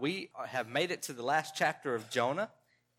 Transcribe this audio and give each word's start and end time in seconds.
We 0.00 0.30
have 0.46 0.66
made 0.66 0.90
it 0.92 1.02
to 1.02 1.12
the 1.12 1.22
last 1.22 1.54
chapter 1.54 1.94
of 1.94 2.08
Jonah, 2.08 2.48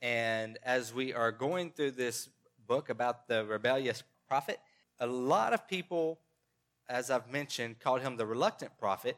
and 0.03 0.59
as 0.63 0.93
we 0.93 1.15
are 1.15 1.31
going 1.31 1.71
through 1.71 1.91
this 1.91 2.29
book 2.67 2.89
about 2.89 3.27
the 3.27 3.43
rebellious 3.43 4.03
prophet, 4.27 4.59
a 4.99 5.07
lot 5.07 5.51
of 5.51 5.67
people, 5.67 6.19
as 6.87 7.09
I've 7.09 7.27
mentioned, 7.31 7.79
called 7.79 8.01
him 8.01 8.17
the 8.17 8.27
reluctant 8.27 8.77
prophet, 8.77 9.17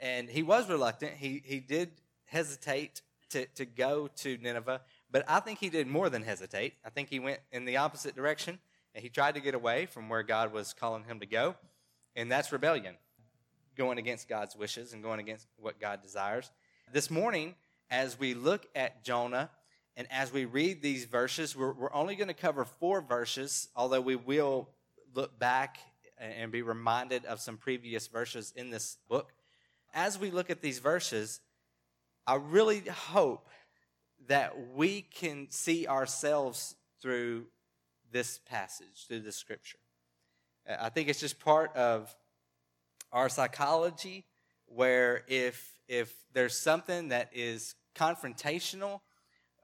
and 0.00 0.30
he 0.30 0.42
was 0.42 0.70
reluctant. 0.70 1.16
He, 1.18 1.42
he 1.44 1.60
did 1.60 1.90
hesitate 2.24 3.02
to, 3.28 3.44
to 3.56 3.66
go 3.66 4.08
to 4.16 4.38
Nineveh, 4.38 4.80
but 5.10 5.26
I 5.28 5.40
think 5.40 5.58
he 5.58 5.68
did 5.68 5.86
more 5.86 6.08
than 6.08 6.22
hesitate. 6.22 6.76
I 6.82 6.88
think 6.88 7.10
he 7.10 7.18
went 7.18 7.40
in 7.52 7.66
the 7.66 7.76
opposite 7.76 8.16
direction, 8.16 8.58
and 8.94 9.02
he 9.02 9.10
tried 9.10 9.34
to 9.34 9.42
get 9.42 9.54
away 9.54 9.84
from 9.84 10.08
where 10.08 10.22
God 10.22 10.50
was 10.50 10.72
calling 10.72 11.04
him 11.04 11.20
to 11.20 11.26
go, 11.26 11.56
and 12.16 12.32
that's 12.32 12.52
rebellion, 12.52 12.94
going 13.76 13.98
against 13.98 14.30
God's 14.30 14.56
wishes 14.56 14.94
and 14.94 15.02
going 15.02 15.20
against 15.20 15.46
what 15.58 15.78
God 15.78 16.00
desires. 16.00 16.50
This 16.90 17.10
morning, 17.10 17.54
as 17.90 18.18
we 18.18 18.32
look 18.32 18.66
at 18.74 19.04
Jonah 19.04 19.50
and 19.94 20.06
as 20.10 20.32
we 20.32 20.46
read 20.46 20.80
these 20.80 21.04
verses, 21.04 21.54
we're, 21.54 21.72
we're 21.72 21.92
only 21.92 22.14
going 22.16 22.28
to 22.28 22.34
cover 22.34 22.64
four 22.64 23.02
verses, 23.02 23.68
although 23.76 24.00
we 24.00 24.16
will 24.16 24.70
look 25.14 25.38
back 25.38 25.76
and 26.16 26.50
be 26.50 26.62
reminded 26.62 27.26
of 27.26 27.40
some 27.40 27.58
previous 27.58 28.06
verses 28.06 28.54
in 28.56 28.70
this 28.70 28.96
book. 29.06 29.32
As 29.92 30.18
we 30.18 30.30
look 30.30 30.48
at 30.48 30.62
these 30.62 30.78
verses, 30.78 31.40
I 32.26 32.36
really 32.36 32.80
hope 32.80 33.48
that 34.26 34.74
we 34.74 35.02
can 35.02 35.48
see 35.50 35.86
ourselves 35.86 36.74
through 37.02 37.46
this 38.10 38.40
passage, 38.46 39.06
through 39.06 39.20
the 39.20 39.32
scripture. 39.32 39.78
I 40.80 40.88
think 40.88 41.10
it's 41.10 41.20
just 41.20 41.38
part 41.38 41.76
of 41.76 42.14
our 43.12 43.28
psychology 43.28 44.24
where 44.74 45.24
if 45.28 45.74
if 45.88 46.14
there's 46.32 46.56
something 46.56 47.08
that 47.08 47.30
is 47.32 47.74
confrontational, 47.94 49.00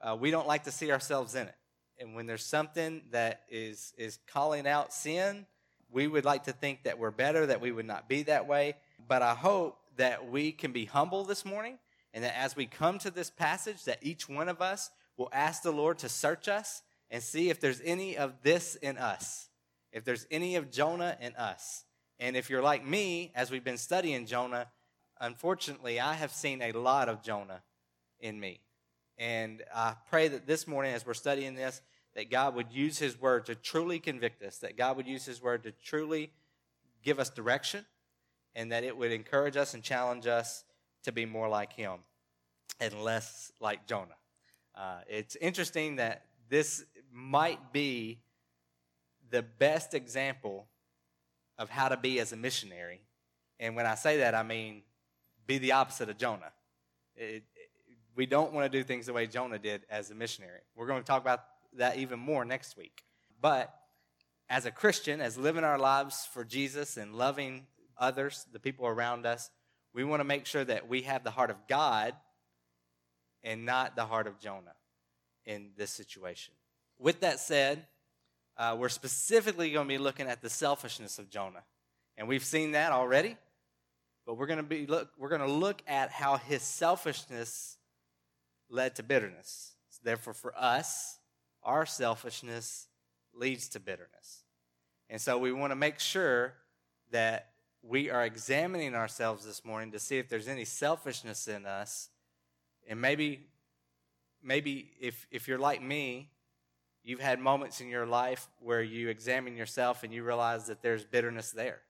uh, 0.01 0.15
we 0.19 0.31
don't 0.31 0.47
like 0.47 0.63
to 0.63 0.71
see 0.71 0.91
ourselves 0.91 1.35
in 1.35 1.47
it. 1.47 1.55
And 1.99 2.15
when 2.15 2.25
there's 2.25 2.45
something 2.45 3.03
that 3.11 3.43
is 3.49 3.93
is 3.97 4.19
calling 4.27 4.67
out 4.67 4.93
sin, 4.93 5.45
we 5.91 6.07
would 6.07 6.25
like 6.25 6.43
to 6.45 6.51
think 6.51 6.83
that 6.83 6.99
we're 6.99 7.11
better, 7.11 7.45
that 7.45 7.61
we 7.61 7.71
would 7.71 7.85
not 7.85 8.09
be 8.09 8.23
that 8.23 8.47
way. 8.47 8.75
But 9.07 9.21
I 9.21 9.33
hope 9.33 9.79
that 9.97 10.29
we 10.29 10.51
can 10.51 10.71
be 10.71 10.85
humble 10.85 11.23
this 11.23 11.45
morning, 11.45 11.77
and 12.13 12.23
that 12.23 12.37
as 12.37 12.55
we 12.55 12.65
come 12.65 12.99
to 12.99 13.11
this 13.11 13.29
passage, 13.29 13.85
that 13.85 13.99
each 14.01 14.27
one 14.27 14.49
of 14.49 14.61
us 14.61 14.89
will 15.17 15.29
ask 15.31 15.63
the 15.63 15.71
Lord 15.71 15.97
to 15.99 16.09
search 16.09 16.47
us 16.47 16.81
and 17.09 17.23
see 17.23 17.49
if 17.49 17.61
there's 17.61 17.81
any 17.85 18.17
of 18.17 18.33
this 18.41 18.75
in 18.75 18.97
us, 18.97 19.47
if 19.93 20.03
there's 20.03 20.27
any 20.29 20.55
of 20.55 20.71
Jonah 20.71 21.17
in 21.21 21.33
us. 21.35 21.85
And 22.19 22.35
if 22.35 22.49
you're 22.49 22.61
like 22.61 22.85
me, 22.85 23.31
as 23.35 23.51
we've 23.51 23.63
been 23.63 23.77
studying 23.77 24.25
Jonah, 24.25 24.67
unfortunately, 25.19 25.99
I 25.99 26.13
have 26.13 26.31
seen 26.31 26.61
a 26.61 26.71
lot 26.71 27.09
of 27.09 27.21
Jonah 27.21 27.61
in 28.19 28.39
me. 28.39 28.59
And 29.17 29.63
I 29.73 29.95
pray 30.09 30.27
that 30.27 30.45
this 30.45 30.67
morning, 30.67 30.93
as 30.93 31.05
we're 31.05 31.13
studying 31.13 31.55
this, 31.55 31.81
that 32.15 32.29
God 32.29 32.55
would 32.55 32.71
use 32.71 32.97
His 32.97 33.19
Word 33.19 33.45
to 33.45 33.55
truly 33.55 33.99
convict 33.99 34.43
us, 34.43 34.57
that 34.59 34.77
God 34.77 34.97
would 34.97 35.07
use 35.07 35.25
His 35.25 35.41
Word 35.41 35.63
to 35.63 35.71
truly 35.71 36.31
give 37.03 37.19
us 37.19 37.29
direction, 37.29 37.85
and 38.55 38.71
that 38.71 38.83
it 38.83 38.97
would 38.97 39.11
encourage 39.11 39.57
us 39.57 39.73
and 39.73 39.83
challenge 39.83 40.27
us 40.27 40.63
to 41.03 41.11
be 41.11 41.25
more 41.25 41.47
like 41.47 41.73
Him 41.73 41.99
and 42.79 42.93
less 43.01 43.51
like 43.59 43.87
Jonah. 43.87 44.15
Uh, 44.75 44.99
it's 45.07 45.35
interesting 45.37 45.97
that 45.97 46.25
this 46.49 46.83
might 47.11 47.71
be 47.71 48.19
the 49.29 49.41
best 49.41 49.93
example 49.93 50.67
of 51.57 51.69
how 51.69 51.87
to 51.87 51.97
be 51.97 52.19
as 52.19 52.33
a 52.33 52.35
missionary. 52.35 53.01
And 53.59 53.75
when 53.75 53.85
I 53.85 53.95
say 53.95 54.17
that, 54.17 54.35
I 54.35 54.43
mean 54.43 54.83
be 55.47 55.57
the 55.57 55.73
opposite 55.73 56.09
of 56.09 56.17
Jonah. 56.17 56.51
It, 57.15 57.43
it, 57.55 57.69
we 58.15 58.25
don't 58.25 58.53
want 58.53 58.71
to 58.71 58.77
do 58.77 58.83
things 58.83 59.05
the 59.05 59.13
way 59.13 59.27
Jonah 59.27 59.59
did 59.59 59.83
as 59.89 60.11
a 60.11 60.15
missionary. 60.15 60.61
We're 60.75 60.87
going 60.87 61.01
to 61.01 61.07
talk 61.07 61.21
about 61.21 61.43
that 61.77 61.97
even 61.97 62.19
more 62.19 62.45
next 62.45 62.77
week. 62.77 63.03
But 63.41 63.73
as 64.49 64.65
a 64.65 64.71
Christian, 64.71 65.21
as 65.21 65.37
living 65.37 65.63
our 65.63 65.77
lives 65.77 66.27
for 66.31 66.43
Jesus 66.43 66.97
and 66.97 67.15
loving 67.15 67.65
others, 67.97 68.45
the 68.51 68.59
people 68.59 68.87
around 68.87 69.25
us, 69.25 69.49
we 69.93 70.03
want 70.03 70.19
to 70.19 70.25
make 70.25 70.45
sure 70.45 70.63
that 70.63 70.87
we 70.87 71.03
have 71.03 71.23
the 71.23 71.31
heart 71.31 71.49
of 71.49 71.57
God 71.67 72.13
and 73.43 73.65
not 73.65 73.95
the 73.95 74.05
heart 74.05 74.27
of 74.27 74.39
Jonah 74.39 74.75
in 75.45 75.71
this 75.77 75.91
situation. 75.91 76.53
With 76.99 77.21
that 77.21 77.39
said, 77.39 77.85
uh, 78.57 78.75
we're 78.77 78.89
specifically 78.89 79.71
going 79.71 79.87
to 79.87 79.93
be 79.93 79.97
looking 79.97 80.27
at 80.27 80.41
the 80.41 80.49
selfishness 80.49 81.19
of 81.19 81.29
Jonah. 81.29 81.63
And 82.17 82.27
we've 82.27 82.43
seen 82.43 82.71
that 82.71 82.91
already. 82.91 83.37
But 84.25 84.37
we're 84.37 84.47
going 84.47 84.57
to 84.57 84.63
be 84.63 84.87
look 84.87 85.09
we're 85.17 85.29
going 85.29 85.41
to 85.41 85.51
look 85.51 85.81
at 85.87 86.11
how 86.11 86.37
his 86.37 86.61
selfishness 86.61 87.77
led 88.69 88.95
to 88.95 89.03
bitterness. 89.03 89.73
So 89.89 90.01
therefore 90.03 90.33
for 90.33 90.53
us, 90.57 91.19
our 91.63 91.85
selfishness 91.85 92.87
leads 93.33 93.69
to 93.69 93.79
bitterness. 93.79 94.43
And 95.09 95.21
so 95.21 95.37
we 95.37 95.51
want 95.51 95.71
to 95.71 95.75
make 95.75 95.99
sure 95.99 96.53
that 97.11 97.51
we 97.83 98.09
are 98.09 98.25
examining 98.25 98.95
ourselves 98.95 99.45
this 99.45 99.63
morning 99.63 99.91
to 99.91 99.99
see 99.99 100.17
if 100.17 100.27
there's 100.27 100.47
any 100.47 100.65
selfishness 100.65 101.47
in 101.47 101.65
us. 101.65 102.09
And 102.87 102.99
maybe 102.99 103.47
maybe 104.41 104.91
if 104.99 105.27
if 105.29 105.47
you're 105.47 105.59
like 105.59 105.81
me, 105.81 106.31
you've 107.03 107.19
had 107.19 107.39
moments 107.39 107.81
in 107.81 107.89
your 107.89 108.07
life 108.07 108.47
where 108.59 108.81
you 108.81 109.09
examine 109.09 109.55
yourself 109.55 110.03
and 110.03 110.11
you 110.11 110.23
realize 110.23 110.67
that 110.67 110.81
there's 110.81 111.03
bitterness 111.03 111.51
there. 111.51 111.81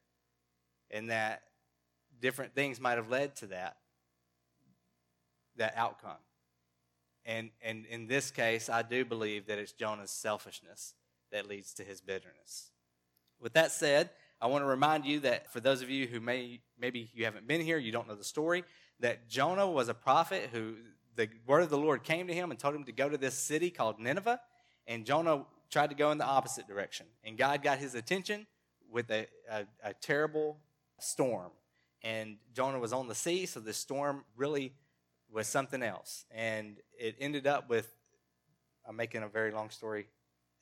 And 0.91 1.09
that 1.09 1.41
different 2.21 2.55
things 2.55 2.79
might 2.79 2.97
have 2.97 3.09
led 3.09 3.35
to 3.37 3.47
that 3.47 3.77
that 5.57 5.73
outcome. 5.75 6.17
And 7.25 7.49
and 7.61 7.85
in 7.85 8.07
this 8.07 8.31
case, 8.31 8.69
I 8.69 8.81
do 8.81 9.05
believe 9.05 9.47
that 9.47 9.57
it's 9.57 9.71
Jonah's 9.71 10.11
selfishness 10.11 10.93
that 11.31 11.47
leads 11.47 11.73
to 11.75 11.83
his 11.83 12.01
bitterness. 12.01 12.71
With 13.39 13.53
that 13.53 13.71
said, 13.71 14.09
I 14.41 14.47
want 14.47 14.63
to 14.63 14.67
remind 14.67 15.05
you 15.05 15.21
that 15.21 15.51
for 15.51 15.59
those 15.59 15.81
of 15.81 15.89
you 15.89 16.07
who 16.07 16.19
may 16.19 16.59
maybe 16.79 17.09
you 17.13 17.25
haven't 17.25 17.47
been 17.47 17.61
here, 17.61 17.77
you 17.77 17.91
don't 17.91 18.07
know 18.07 18.15
the 18.15 18.23
story, 18.23 18.63
that 18.99 19.27
Jonah 19.27 19.67
was 19.67 19.89
a 19.89 19.93
prophet 19.93 20.49
who 20.51 20.75
the 21.15 21.29
word 21.47 21.63
of 21.63 21.69
the 21.69 21.77
Lord 21.77 22.03
came 22.03 22.27
to 22.27 22.33
him 22.33 22.51
and 22.51 22.59
told 22.59 22.75
him 22.75 22.83
to 22.83 22.91
go 22.91 23.09
to 23.09 23.17
this 23.17 23.35
city 23.35 23.69
called 23.69 23.99
Nineveh, 23.99 24.39
and 24.85 25.05
Jonah 25.05 25.45
tried 25.71 25.89
to 25.89 25.95
go 25.95 26.11
in 26.11 26.17
the 26.17 26.25
opposite 26.25 26.67
direction. 26.67 27.05
And 27.23 27.37
God 27.37 27.63
got 27.63 27.79
his 27.79 27.95
attention 27.95 28.45
with 28.91 29.09
a, 29.09 29.27
a, 29.49 29.65
a 29.83 29.93
terrible 29.93 30.57
storm 30.99 31.51
and 32.05 32.37
Jonah 32.53 32.79
was 32.79 32.93
on 32.93 33.07
the 33.07 33.15
sea, 33.15 33.47
so 33.47 33.59
the 33.59 33.73
storm 33.73 34.23
really 34.37 34.73
was 35.31 35.47
something 35.47 35.81
else. 35.81 36.25
And 36.29 36.77
it 36.97 37.15
ended 37.19 37.47
up 37.47 37.67
with, 37.67 37.91
I'm 38.87 38.95
making 38.95 39.23
a 39.23 39.27
very 39.27 39.51
long 39.51 39.71
story. 39.71 40.05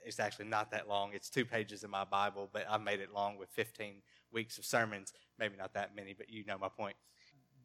It's 0.05 0.21
actually 0.21 0.45
not 0.45 0.71
that 0.71 0.87
long. 0.87 1.11
It's 1.13 1.29
two 1.29 1.43
pages 1.43 1.83
in 1.83 1.89
my 1.89 2.05
Bible, 2.05 2.49
but 2.51 2.65
I 2.69 2.77
made 2.77 3.01
it 3.01 3.13
long 3.13 3.37
with 3.37 3.49
15 3.49 3.95
weeks 4.31 4.57
of 4.57 4.63
sermons. 4.63 5.11
Maybe 5.37 5.57
not 5.57 5.73
that 5.73 5.93
many, 5.93 6.13
but 6.13 6.29
you 6.29 6.45
know 6.45 6.57
my 6.57 6.69
point. 6.69 6.95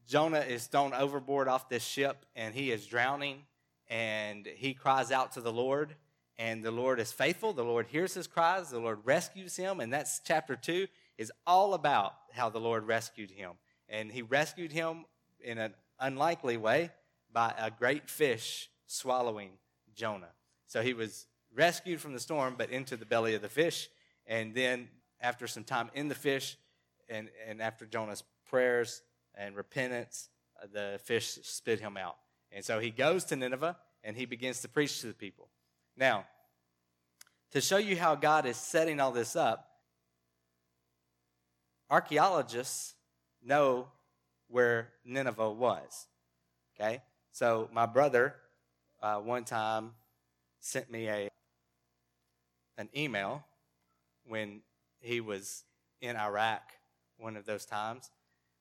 Jonah 0.08 0.40
is 0.40 0.66
thrown 0.66 0.92
overboard 0.92 1.46
off 1.46 1.68
this 1.68 1.84
ship, 1.84 2.26
and 2.34 2.54
he 2.54 2.72
is 2.72 2.84
drowning, 2.84 3.42
and 3.88 4.44
he 4.44 4.74
cries 4.74 5.12
out 5.12 5.32
to 5.32 5.40
the 5.40 5.52
Lord, 5.52 5.94
and 6.36 6.64
the 6.64 6.72
Lord 6.72 6.98
is 6.98 7.12
faithful. 7.12 7.52
The 7.52 7.62
Lord 7.62 7.86
hears 7.86 8.14
his 8.14 8.26
cries. 8.26 8.70
The 8.70 8.80
Lord 8.80 9.00
rescues 9.04 9.54
him, 9.54 9.78
and 9.78 9.92
that's 9.92 10.20
chapter 10.24 10.56
two 10.56 10.88
is 11.16 11.30
all 11.46 11.74
about 11.74 12.14
how 12.32 12.48
the 12.48 12.60
Lord 12.60 12.84
rescued 12.84 13.30
him 13.30 13.52
and 13.88 14.10
he 14.10 14.22
rescued 14.22 14.72
him 14.72 15.04
in 15.40 15.58
an 15.58 15.74
unlikely 15.98 16.56
way 16.56 16.90
by 17.32 17.54
a 17.58 17.70
great 17.70 18.08
fish 18.08 18.70
swallowing 18.86 19.50
Jonah. 19.94 20.32
So 20.66 20.82
he 20.82 20.94
was 20.94 21.26
rescued 21.54 22.00
from 22.00 22.12
the 22.12 22.20
storm, 22.20 22.54
but 22.56 22.70
into 22.70 22.96
the 22.96 23.06
belly 23.06 23.34
of 23.34 23.42
the 23.42 23.48
fish. 23.48 23.88
And 24.26 24.54
then, 24.54 24.88
after 25.20 25.46
some 25.46 25.64
time 25.64 25.90
in 25.94 26.08
the 26.08 26.14
fish, 26.14 26.56
and, 27.08 27.28
and 27.46 27.62
after 27.62 27.86
Jonah's 27.86 28.22
prayers 28.46 29.02
and 29.34 29.56
repentance, 29.56 30.28
the 30.72 31.00
fish 31.04 31.38
spit 31.42 31.80
him 31.80 31.96
out. 31.96 32.16
And 32.52 32.64
so 32.64 32.78
he 32.80 32.90
goes 32.90 33.24
to 33.26 33.36
Nineveh 33.36 33.76
and 34.04 34.16
he 34.16 34.26
begins 34.26 34.60
to 34.62 34.68
preach 34.68 35.00
to 35.00 35.06
the 35.06 35.14
people. 35.14 35.48
Now, 35.96 36.26
to 37.52 37.60
show 37.60 37.78
you 37.78 37.96
how 37.96 38.14
God 38.14 38.46
is 38.46 38.56
setting 38.56 39.00
all 39.00 39.10
this 39.10 39.36
up, 39.36 39.68
archaeologists 41.90 42.94
know 43.42 43.88
where 44.48 44.90
Nineveh 45.04 45.50
was. 45.50 46.06
Okay? 46.78 47.02
So 47.32 47.68
my 47.72 47.86
brother 47.86 48.34
uh, 49.02 49.16
one 49.16 49.44
time 49.44 49.92
sent 50.60 50.90
me 50.90 51.08
a 51.08 51.28
an 52.76 52.88
email 52.96 53.44
when 54.26 54.60
he 55.00 55.20
was 55.20 55.64
in 56.00 56.16
Iraq 56.16 56.62
one 57.16 57.36
of 57.36 57.44
those 57.44 57.64
times. 57.64 58.10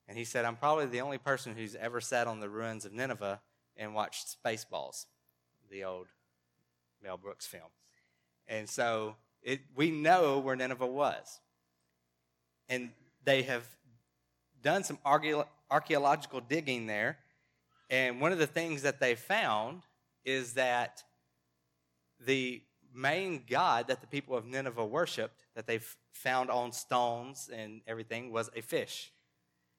And 0.07 0.17
he 0.17 0.23
said, 0.23 0.45
I'm 0.45 0.55
probably 0.55 0.85
the 0.87 1.01
only 1.01 1.17
person 1.17 1.53
who's 1.55 1.75
ever 1.75 2.01
sat 2.01 2.27
on 2.27 2.39
the 2.39 2.49
ruins 2.49 2.85
of 2.85 2.93
Nineveh 2.93 3.41
and 3.75 3.93
watched 3.93 4.35
Spaceballs, 4.43 5.05
the 5.69 5.83
old 5.83 6.07
Mel 7.03 7.17
Brooks 7.17 7.45
film. 7.45 7.69
And 8.47 8.67
so 8.67 9.15
it, 9.43 9.61
we 9.75 9.91
know 9.91 10.39
where 10.39 10.55
Nineveh 10.55 10.87
was. 10.87 11.39
And 12.69 12.89
they 13.23 13.43
have 13.43 13.63
done 14.67 14.83
some 14.83 14.99
archaeological 15.69 16.41
digging 16.41 16.87
there, 16.87 17.17
And 17.89 18.19
one 18.19 18.31
of 18.31 18.37
the 18.37 18.47
things 18.47 18.81
that 18.81 18.99
they 18.99 19.15
found 19.15 19.83
is 20.25 20.53
that 20.53 21.03
the 22.25 22.61
main 22.93 23.43
god 23.49 23.87
that 23.87 24.01
the 24.01 24.07
people 24.07 24.35
of 24.35 24.45
Nineveh 24.45 24.85
worshiped, 24.85 25.45
that 25.55 25.67
they 25.67 25.79
found 26.11 26.49
on 26.49 26.71
stones 26.71 27.49
and 27.53 27.81
everything, 27.87 28.31
was 28.31 28.49
a 28.55 28.61
fish. 28.61 29.13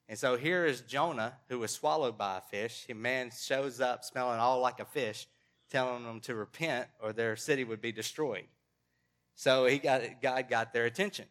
And 0.08 0.18
so 0.18 0.36
here 0.36 0.64
is 0.64 0.80
Jonah, 0.80 1.34
who 1.48 1.58
was 1.58 1.70
swallowed 1.70 2.16
by 2.16 2.38
a 2.38 2.40
fish. 2.40 2.86
A 2.88 2.94
man 2.94 3.30
shows 3.30 3.80
up 3.80 4.04
smelling 4.04 4.40
all 4.40 4.60
like 4.60 4.80
a 4.80 4.86
fish, 4.86 5.26
telling 5.70 6.04
them 6.04 6.20
to 6.20 6.34
repent 6.34 6.86
or 7.02 7.12
their 7.12 7.36
city 7.36 7.64
would 7.64 7.82
be 7.82 7.92
destroyed. 7.92 8.46
So 9.34 9.66
he 9.66 9.78
got, 9.78 10.22
God 10.22 10.48
got 10.48 10.72
their 10.72 10.86
attention. 10.86 11.26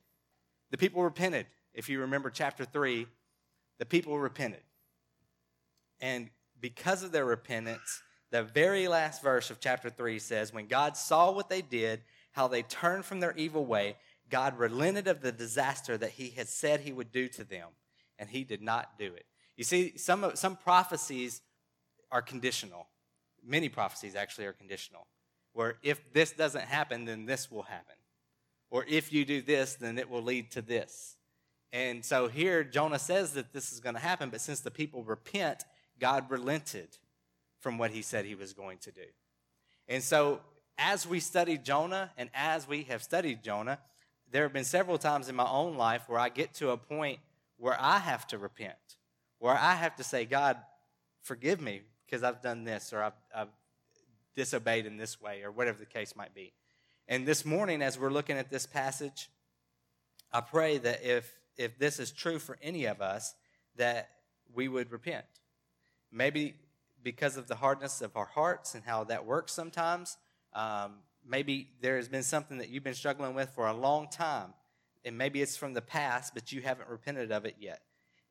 The 0.70 0.78
people 0.78 1.02
repented. 1.02 1.48
If 1.74 1.90
you 1.90 2.02
remember 2.02 2.30
chapter 2.30 2.66
3, 2.66 3.08
the 3.80 3.86
people 3.86 4.18
repented. 4.18 4.62
And 6.00 6.30
because 6.60 7.04
of 7.04 7.12
their 7.12 7.26
repentance, 7.26 8.02
the 8.32 8.44
very 8.44 8.88
last 8.88 9.22
verse 9.22 9.50
of 9.50 9.60
chapter 9.60 9.90
3 9.90 10.20
says, 10.20 10.54
When 10.54 10.68
God 10.68 10.98
saw 10.98 11.32
what 11.32 11.50
they 11.50 11.62
did, 11.62 12.02
how 12.32 12.48
they 12.48 12.64
turned 12.64 13.06
from 13.06 13.20
their 13.20 13.36
evil 13.36 13.66
way, 13.66 13.96
God 14.30 14.58
relented 14.58 15.08
of 15.08 15.22
the 15.22 15.32
disaster 15.32 15.98
that 15.98 16.12
he 16.12 16.30
had 16.30 16.48
said 16.48 16.82
he 16.82 16.92
would 16.92 17.12
do 17.12 17.28
to 17.30 17.44
them, 17.44 17.70
and 18.20 18.30
he 18.30 18.44
did 18.44 18.62
not 18.62 18.98
do 19.00 19.14
it. 19.14 19.26
You 19.56 19.64
see, 19.64 19.98
some, 19.98 20.32
some 20.36 20.56
prophecies 20.56 21.42
are 22.12 22.22
conditional. 22.22 22.88
Many 23.44 23.70
prophecies 23.70 24.16
actually 24.16 24.46
are 24.46 24.54
conditional, 24.54 25.08
where 25.54 25.78
if 25.82 26.14
this 26.14 26.32
doesn't 26.32 26.66
happen, 26.66 27.06
then 27.06 27.26
this 27.26 27.50
will 27.50 27.64
happen. 27.64 27.96
Or 28.70 28.86
if 28.88 29.14
you 29.14 29.24
do 29.26 29.42
this, 29.42 29.76
then 29.76 29.98
it 29.98 30.10
will 30.10 30.22
lead 30.22 30.52
to 30.52 30.62
this. 30.62 31.17
And 31.74 32.04
so 32.04 32.28
here, 32.28 32.64
Jonah 32.64 33.00
says 33.00 33.34
that 33.34 33.54
this 33.54 33.72
is 33.74 33.80
going 33.80 33.96
to 33.96 34.02
happen, 34.02 34.30
but 34.30 34.42
since 34.42 34.62
the 34.62 34.72
people 34.72 35.04
repent, 35.04 35.66
God 36.00 36.30
relented 36.30 36.98
from 37.60 37.78
what 37.78 37.92
he 37.92 38.02
said 38.02 38.26
he 38.26 38.36
was 38.36 38.54
going 38.54 38.78
to 38.80 38.92
do. 38.92 39.06
And 39.88 40.04
so, 40.04 40.42
as 40.78 41.08
we 41.08 41.20
study 41.20 41.58
Jonah 41.58 42.12
and 42.18 42.30
as 42.34 42.68
we 42.68 42.84
have 42.84 43.02
studied 43.02 43.44
Jonah, 43.44 43.80
there 44.32 44.44
have 44.44 44.54
been 44.54 44.64
several 44.64 44.98
times 44.98 45.28
in 45.28 45.36
my 45.36 45.50
own 45.50 45.76
life 45.76 46.04
where 46.08 46.20
I 46.20 46.30
get 46.30 46.54
to 46.56 46.70
a 46.70 46.78
point 46.78 47.20
where 47.58 47.78
I 47.80 47.98
have 47.98 48.28
to 48.28 48.38
repent, 48.38 48.76
where 49.40 49.58
I 49.58 49.74
have 49.74 49.96
to 49.96 50.04
say, 50.04 50.26
God, 50.26 50.58
forgive 51.22 51.60
me 51.60 51.82
because 52.06 52.24
I've 52.24 52.42
done 52.42 52.64
this 52.64 52.94
or 52.94 53.02
I've, 53.02 53.14
I've 53.36 53.48
disobeyed 54.36 54.86
in 54.86 54.98
this 54.98 55.20
way 55.20 55.42
or 55.44 55.52
whatever 55.52 55.80
the 55.80 55.86
case 55.86 56.16
might 56.16 56.34
be. 56.34 56.54
And 57.08 57.26
this 57.26 57.46
morning, 57.46 57.82
as 57.82 57.98
we're 57.98 58.12
looking 58.12 58.38
at 58.38 58.50
this 58.50 58.66
passage, 58.66 59.30
I 60.32 60.42
pray 60.42 60.78
that 60.78 61.04
if, 61.04 61.34
if 61.58 61.78
this 61.78 62.00
is 62.00 62.12
true 62.12 62.40
for 62.40 62.58
any 62.62 62.86
of 62.86 63.02
us, 63.02 63.36
that 63.76 64.10
we 64.54 64.68
would 64.68 64.92
repent. 64.92 65.26
Maybe 66.12 66.56
because 67.04 67.38
of 67.38 67.48
the 67.48 67.56
hardness 67.56 68.02
of 68.02 68.16
our 68.18 68.26
hearts 68.26 68.76
and 68.76 68.84
how 68.84 69.04
that 69.06 69.26
works 69.26 69.54
sometimes. 69.54 70.18
Um, 70.54 70.96
maybe 71.26 71.70
there 71.82 71.96
has 71.96 72.08
been 72.08 72.24
something 72.24 72.58
that 72.58 72.70
you've 72.70 72.84
been 72.84 72.94
struggling 72.94 73.34
with 73.34 73.50
for 73.52 73.68
a 73.68 73.74
long 73.74 74.10
time, 74.10 74.54
and 75.06 75.18
maybe 75.18 75.42
it's 75.42 75.56
from 75.56 75.74
the 75.74 75.82
past, 75.82 76.34
but 76.34 76.52
you 76.52 76.62
haven't 76.62 76.90
repented 76.90 77.32
of 77.32 77.46
it 77.46 77.56
yet. 77.60 77.82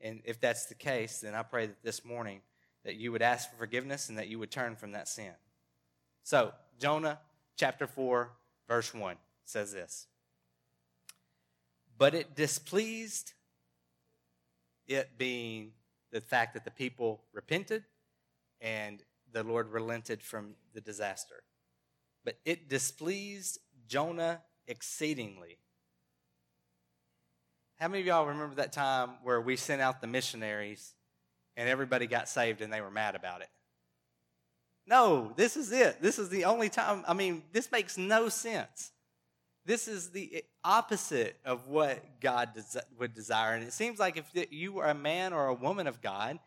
And 0.00 0.20
if 0.24 0.40
that's 0.40 0.66
the 0.66 0.74
case, 0.74 1.20
then 1.20 1.34
I 1.34 1.42
pray 1.42 1.66
that 1.66 1.82
this 1.82 2.04
morning 2.04 2.40
that 2.84 2.96
you 2.96 3.12
would 3.12 3.22
ask 3.22 3.50
for 3.50 3.56
forgiveness 3.56 4.08
and 4.08 4.18
that 4.18 4.28
you 4.28 4.38
would 4.38 4.50
turn 4.50 4.76
from 4.76 4.92
that 4.92 5.08
sin. 5.08 5.32
So, 6.22 6.52
Jonah 6.78 7.18
chapter 7.56 7.86
4, 7.86 8.30
verse 8.68 8.92
1 8.92 9.16
says 9.44 9.72
this 9.72 10.06
But 11.98 12.14
it 12.14 12.34
displeased 12.34 13.32
it 14.86 15.18
being 15.18 15.72
the 16.12 16.20
fact 16.20 16.54
that 16.54 16.64
the 16.64 16.70
people 16.70 17.22
repented 17.32 17.84
and 18.60 19.02
the 19.32 19.42
Lord 19.42 19.70
relented 19.70 20.22
from 20.22 20.54
the 20.74 20.80
disaster. 20.80 21.42
But 22.24 22.38
it 22.44 22.68
displeased 22.68 23.58
Jonah 23.88 24.42
exceedingly. 24.66 25.58
How 27.78 27.88
many 27.88 28.00
of 28.00 28.06
y'all 28.06 28.26
remember 28.26 28.54
that 28.56 28.72
time 28.72 29.10
where 29.22 29.40
we 29.40 29.56
sent 29.56 29.82
out 29.82 30.00
the 30.00 30.06
missionaries 30.06 30.94
and 31.56 31.68
everybody 31.68 32.06
got 32.06 32.28
saved 32.28 32.62
and 32.62 32.72
they 32.72 32.80
were 32.80 32.90
mad 32.90 33.14
about 33.14 33.42
it? 33.42 33.48
No, 34.86 35.32
this 35.36 35.56
is 35.56 35.72
it. 35.72 36.00
This 36.00 36.18
is 36.18 36.28
the 36.28 36.44
only 36.44 36.68
time. 36.68 37.04
I 37.06 37.12
mean, 37.12 37.42
this 37.52 37.70
makes 37.72 37.98
no 37.98 38.28
sense. 38.28 38.92
This 39.66 39.88
is 39.88 40.10
the 40.10 40.44
opposite 40.62 41.36
of 41.44 41.66
what 41.66 42.20
God 42.20 42.50
would 43.00 43.14
desire. 43.14 43.54
And 43.54 43.64
it 43.64 43.72
seems 43.72 43.98
like 43.98 44.16
if 44.16 44.46
you 44.52 44.72
were 44.72 44.86
a 44.86 44.94
man 44.94 45.32
or 45.32 45.48
a 45.48 45.54
woman 45.54 45.88
of 45.88 46.00
God, 46.00 46.38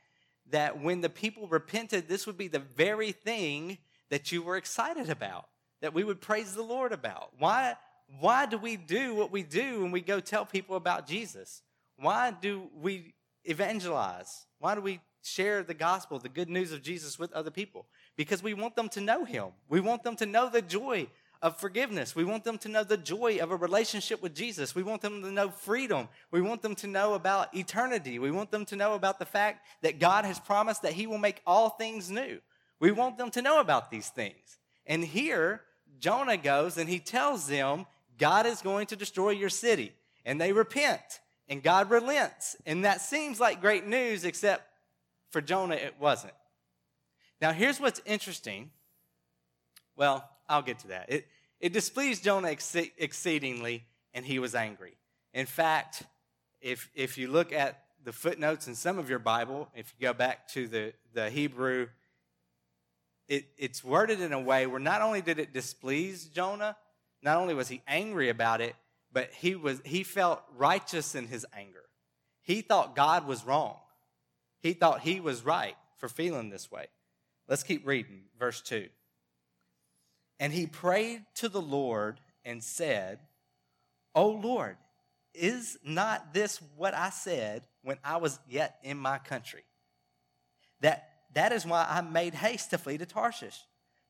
that 0.52 0.82
when 0.82 1.02
the 1.02 1.10
people 1.10 1.46
repented, 1.48 2.08
this 2.08 2.26
would 2.26 2.38
be 2.38 2.48
the 2.48 2.60
very 2.60 3.12
thing 3.12 3.78
that 4.10 4.32
you 4.32 4.42
were 4.42 4.56
excited 4.56 5.10
about, 5.10 5.50
that 5.82 5.94
we 5.94 6.06
would 6.06 6.22
praise 6.22 6.56
the 6.56 6.64
Lord 6.64 6.94
about. 6.94 7.32
Why, 7.38 7.76
why 8.22 8.46
do 8.46 8.58
we 8.58 8.78
do 8.78 9.14
what 9.14 9.32
we 9.32 9.44
do 9.44 9.82
when 9.82 9.92
we 9.92 10.02
go 10.02 10.22
tell 10.22 10.46
people 10.46 10.78
about 10.78 11.06
Jesus? 11.06 11.62
Why 11.98 12.32
do 12.32 12.70
we 12.82 13.14
evangelize? 13.44 14.46
Why 14.60 14.76
do 14.76 14.82
we 14.82 15.02
share 15.22 15.62
the 15.62 15.74
gospel, 15.74 16.20
the 16.20 16.30
good 16.30 16.50
news 16.50 16.72
of 16.72 16.82
Jesus 16.82 17.20
with 17.20 17.34
other 17.34 17.52
people? 17.52 17.86
Because 18.16 18.42
we 18.42 18.54
want 18.54 18.78
them 18.78 18.88
to 18.90 19.02
know 19.02 19.26
Him. 19.26 19.48
We 19.68 19.82
want 19.82 20.04
them 20.04 20.16
to 20.16 20.26
know 20.26 20.50
the 20.50 20.62
joy 20.62 21.10
of 21.42 21.58
forgiveness. 21.58 22.16
We 22.16 22.26
want 22.26 22.44
them 22.44 22.58
to 22.60 22.70
know 22.70 22.84
the 22.84 22.98
joy 22.98 23.38
of 23.40 23.52
a 23.52 23.56
relationship 23.56 24.22
with 24.22 24.36
Jesus. 24.36 24.76
We 24.76 24.84
want 24.84 25.02
them 25.02 25.22
to 25.22 25.32
know 25.32 25.50
freedom. 25.50 26.10
We 26.32 26.42
want 26.42 26.62
them 26.62 26.76
to 26.76 26.88
know 26.88 27.14
about 27.14 27.56
eternity. 27.56 28.20
We 28.20 28.32
want 28.32 28.52
them 28.52 28.66
to 28.66 28.76
know 28.76 28.94
about 28.94 29.20
the 29.20 29.26
fact 29.26 29.66
that 29.82 30.00
God 30.00 30.26
has 30.26 30.40
promised 30.40 30.82
that 30.82 30.94
He 30.94 31.08
will 31.08 31.18
make 31.18 31.42
all 31.48 31.70
things 31.70 32.10
new. 32.10 32.40
We 32.80 32.92
want 32.92 33.18
them 33.18 33.32
to 33.32 33.42
know 33.42 33.60
about 33.60 33.92
these 33.92 34.10
things. 34.10 34.58
And 34.86 35.04
here, 35.04 35.62
Jonah 36.00 36.38
goes 36.38 36.78
and 36.78 36.90
he 36.90 37.00
tells 37.00 37.48
them, 37.48 37.86
God 38.18 38.46
is 38.46 38.62
going 38.62 38.88
to 38.88 38.96
destroy 38.96 39.32
your 39.32 39.50
city. 39.50 39.94
And 40.26 40.40
they 40.40 40.52
repent, 40.52 41.22
and 41.48 41.64
God 41.64 41.90
relents. 41.90 42.56
And 42.66 42.86
that 42.86 43.02
seems 43.02 43.40
like 43.40 43.62
great 43.62 43.88
news, 43.88 44.26
except 44.26 44.64
for 45.32 45.42
Jonah, 45.42 45.76
it 45.76 45.96
wasn't. 46.00 46.34
Now, 47.42 47.54
here's 47.54 47.80
what's 47.80 48.02
interesting. 48.06 48.70
Well, 49.96 50.30
I'll 50.50 50.64
get 50.64 50.80
to 50.80 50.88
that. 50.90 51.06
It, 51.10 51.28
it 51.60 51.74
displeased 51.74 52.24
Jonah 52.24 52.50
ex- 52.50 52.76
exceedingly, 52.98 53.86
and 54.14 54.26
he 54.26 54.40
was 54.40 54.56
angry. 54.56 54.98
In 55.34 55.46
fact, 55.46 56.04
if, 56.60 56.90
if 56.96 57.18
you 57.18 57.30
look 57.30 57.54
at 57.54 57.84
the 58.04 58.12
footnotes 58.12 58.68
in 58.68 58.76
some 58.76 58.98
of 58.98 59.10
your 59.10 59.20
Bible, 59.20 59.70
if 59.76 59.94
you 59.98 60.08
go 60.08 60.14
back 60.14 60.48
to 60.50 60.68
the, 60.68 60.94
the 61.14 61.30
Hebrew, 61.30 61.88
it, 63.28 63.46
it's 63.58 63.84
worded 63.84 64.22
in 64.22 64.34
a 64.34 64.40
way 64.40 64.66
where 64.66 64.80
not 64.80 65.02
only 65.02 65.22
did 65.22 65.38
it 65.40 65.54
displease 65.54 66.26
Jonah, 66.26 66.76
not 67.22 67.38
only 67.38 67.54
was 67.54 67.68
he 67.68 67.82
angry 67.88 68.30
about 68.30 68.62
it, 68.62 68.76
but 69.12 69.32
he, 69.34 69.56
was, 69.56 69.82
he 69.86 70.04
felt 70.04 70.42
righteous 70.56 71.16
in 71.16 71.28
his 71.28 71.46
anger. 71.56 71.84
He 72.42 72.62
thought 72.62 72.96
God 72.96 73.28
was 73.28 73.46
wrong. 73.46 73.76
He 74.62 74.74
thought 74.74 75.02
he 75.02 75.20
was 75.20 75.46
right 75.46 75.76
for 75.98 76.10
feeling 76.10 76.50
this 76.50 76.72
way. 76.72 76.88
Let's 77.48 77.64
keep 77.64 77.86
reading, 77.86 78.24
verse 78.40 78.62
2. 78.62 78.88
And 80.40 80.54
he 80.54 80.66
prayed 80.66 81.24
to 81.36 81.50
the 81.50 81.62
Lord 81.62 82.20
and 82.46 82.64
said, 82.64 83.20
O 84.16 84.30
Lord, 84.30 84.78
is 85.34 85.78
not 85.84 86.34
this 86.34 86.60
what 86.76 86.94
I 86.94 87.10
said 87.10 87.64
when 87.84 87.98
I 88.04 88.18
was 88.18 88.40
yet 88.50 88.80
in 88.84 88.98
my 88.98 89.18
country? 89.18 89.64
That, 90.82 91.10
that 91.34 91.52
is 91.52 91.66
why 91.66 91.86
I 91.90 92.02
made 92.02 92.34
haste 92.34 92.72
to 92.72 92.78
flee 92.78 92.98
to 92.98 93.06
Tarshish. 93.06 93.60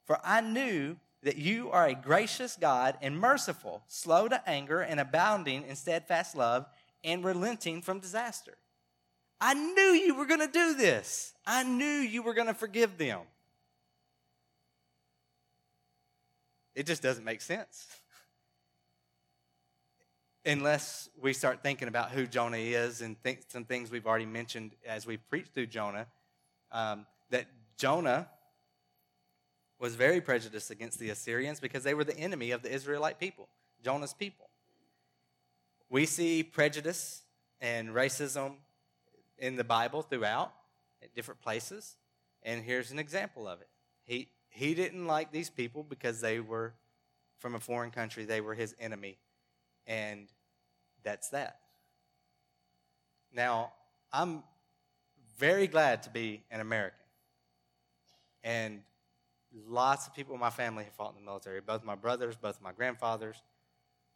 For 0.06 0.20
I 0.24 0.42
knew 0.42 0.98
that 1.24 1.38
you 1.38 1.70
are 1.72 1.88
a 1.88 1.96
gracious 1.96 2.58
God 2.60 2.98
and 3.02 3.20
merciful, 3.20 3.84
slow 3.88 4.28
to 4.28 4.50
anger 4.50 4.82
and 4.82 5.00
abounding 5.00 5.64
in 5.68 5.76
steadfast 5.76 6.36
love 6.36 6.66
and 7.04 7.24
relenting 7.24 7.82
from 7.82 8.00
disaster. 8.00 8.56
I 9.42 9.54
knew 9.54 9.82
you 9.82 10.16
were 10.16 10.26
going 10.26 10.40
to 10.40 10.48
do 10.48 10.76
this. 10.76 11.34
I 11.46 11.64
knew 11.64 11.86
you 11.86 12.24
were 12.24 12.34
going 12.34 12.48
to 12.48 12.54
forgive 12.54 12.98
them. 12.98 13.22
It 16.80 16.86
just 16.86 17.04
doesn't 17.04 17.26
make 17.26 17.42
sense. 17.42 17.88
Unless 20.46 21.10
we 21.22 21.34
start 21.34 21.62
thinking 21.62 21.90
about 21.90 22.12
who 22.12 22.26
Jonah 22.26 22.56
is 22.56 23.02
and 23.02 23.22
think 23.22 23.42
some 23.50 23.66
things 23.66 23.92
we've 23.92 24.08
already 24.08 24.26
mentioned 24.26 24.72
as 24.88 25.06
we 25.06 25.18
preached 25.18 25.54
through 25.54 25.66
Jonah, 25.66 26.08
um, 26.72 27.06
that 27.32 27.48
Jonah 27.78 28.30
was 29.78 29.96
very 29.96 30.22
prejudiced 30.22 30.72
against 30.72 31.00
the 31.00 31.10
Assyrians 31.10 31.60
because 31.60 31.84
they 31.84 31.94
were 31.94 32.06
the 32.06 32.18
enemy 32.18 32.52
of 32.52 32.62
the 32.62 32.72
Israelite 32.72 33.20
people, 33.20 33.50
Jonah's 33.84 34.14
people. 34.14 34.50
We 35.90 36.06
see 36.06 36.44
prejudice 36.44 37.24
and 37.60 37.90
racism 37.90 38.54
in 39.38 39.58
the 39.58 39.66
Bible 39.66 40.02
throughout 40.02 40.54
at 41.04 41.14
different 41.14 41.42
places, 41.42 41.98
and 42.42 42.64
here's 42.64 42.90
an 42.90 43.00
example 43.00 43.50
of 43.50 43.60
it. 43.60 43.68
He, 44.06 44.30
he 44.50 44.74
didn't 44.74 45.08
like 45.08 45.32
these 45.32 45.50
people 45.50 45.84
because 45.84 46.22
they 46.22 46.40
were 46.40 46.74
from 47.38 47.56
a 47.56 47.60
foreign 47.60 47.92
country, 47.92 48.26
they 48.26 48.42
were 48.42 48.54
his 48.54 48.76
enemy. 48.80 49.18
And 49.88 50.28
that's 51.04 51.30
that. 51.30 51.60
Now, 53.34 53.72
I'm 54.12 54.44
very 55.38 55.68
glad 55.68 56.04
to 56.04 56.10
be 56.10 56.44
an 56.52 56.60
American. 56.60 56.98
And 58.44 58.82
lots 59.68 60.08
of 60.08 60.14
people 60.14 60.34
in 60.34 60.42
my 60.42 60.50
family 60.50 60.84
have 60.84 60.94
fought 60.94 61.14
in 61.18 61.24
the 61.24 61.26
military, 61.26 61.62
both 61.62 61.84
my 61.84 61.96
brothers, 61.96 62.36
both 62.36 62.62
my 62.62 62.72
grandfathers. 62.72 63.42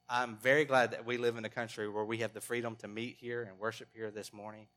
I'm 0.10 0.38
very 0.38 0.66
glad 0.66 0.92
that 0.92 1.06
we 1.06 1.18
live 1.18 1.38
in 1.38 1.46
a 1.46 1.50
country 1.50 1.88
where 1.88 2.04
we 2.04 2.18
have 2.18 2.34
the 2.34 2.42
freedom 2.42 2.76
to 2.78 2.88
meet 2.88 3.18
here 3.20 3.44
and 3.44 3.58
worship 3.58 3.88
here 3.94 4.12
this 4.12 4.34
morning. 4.34 4.68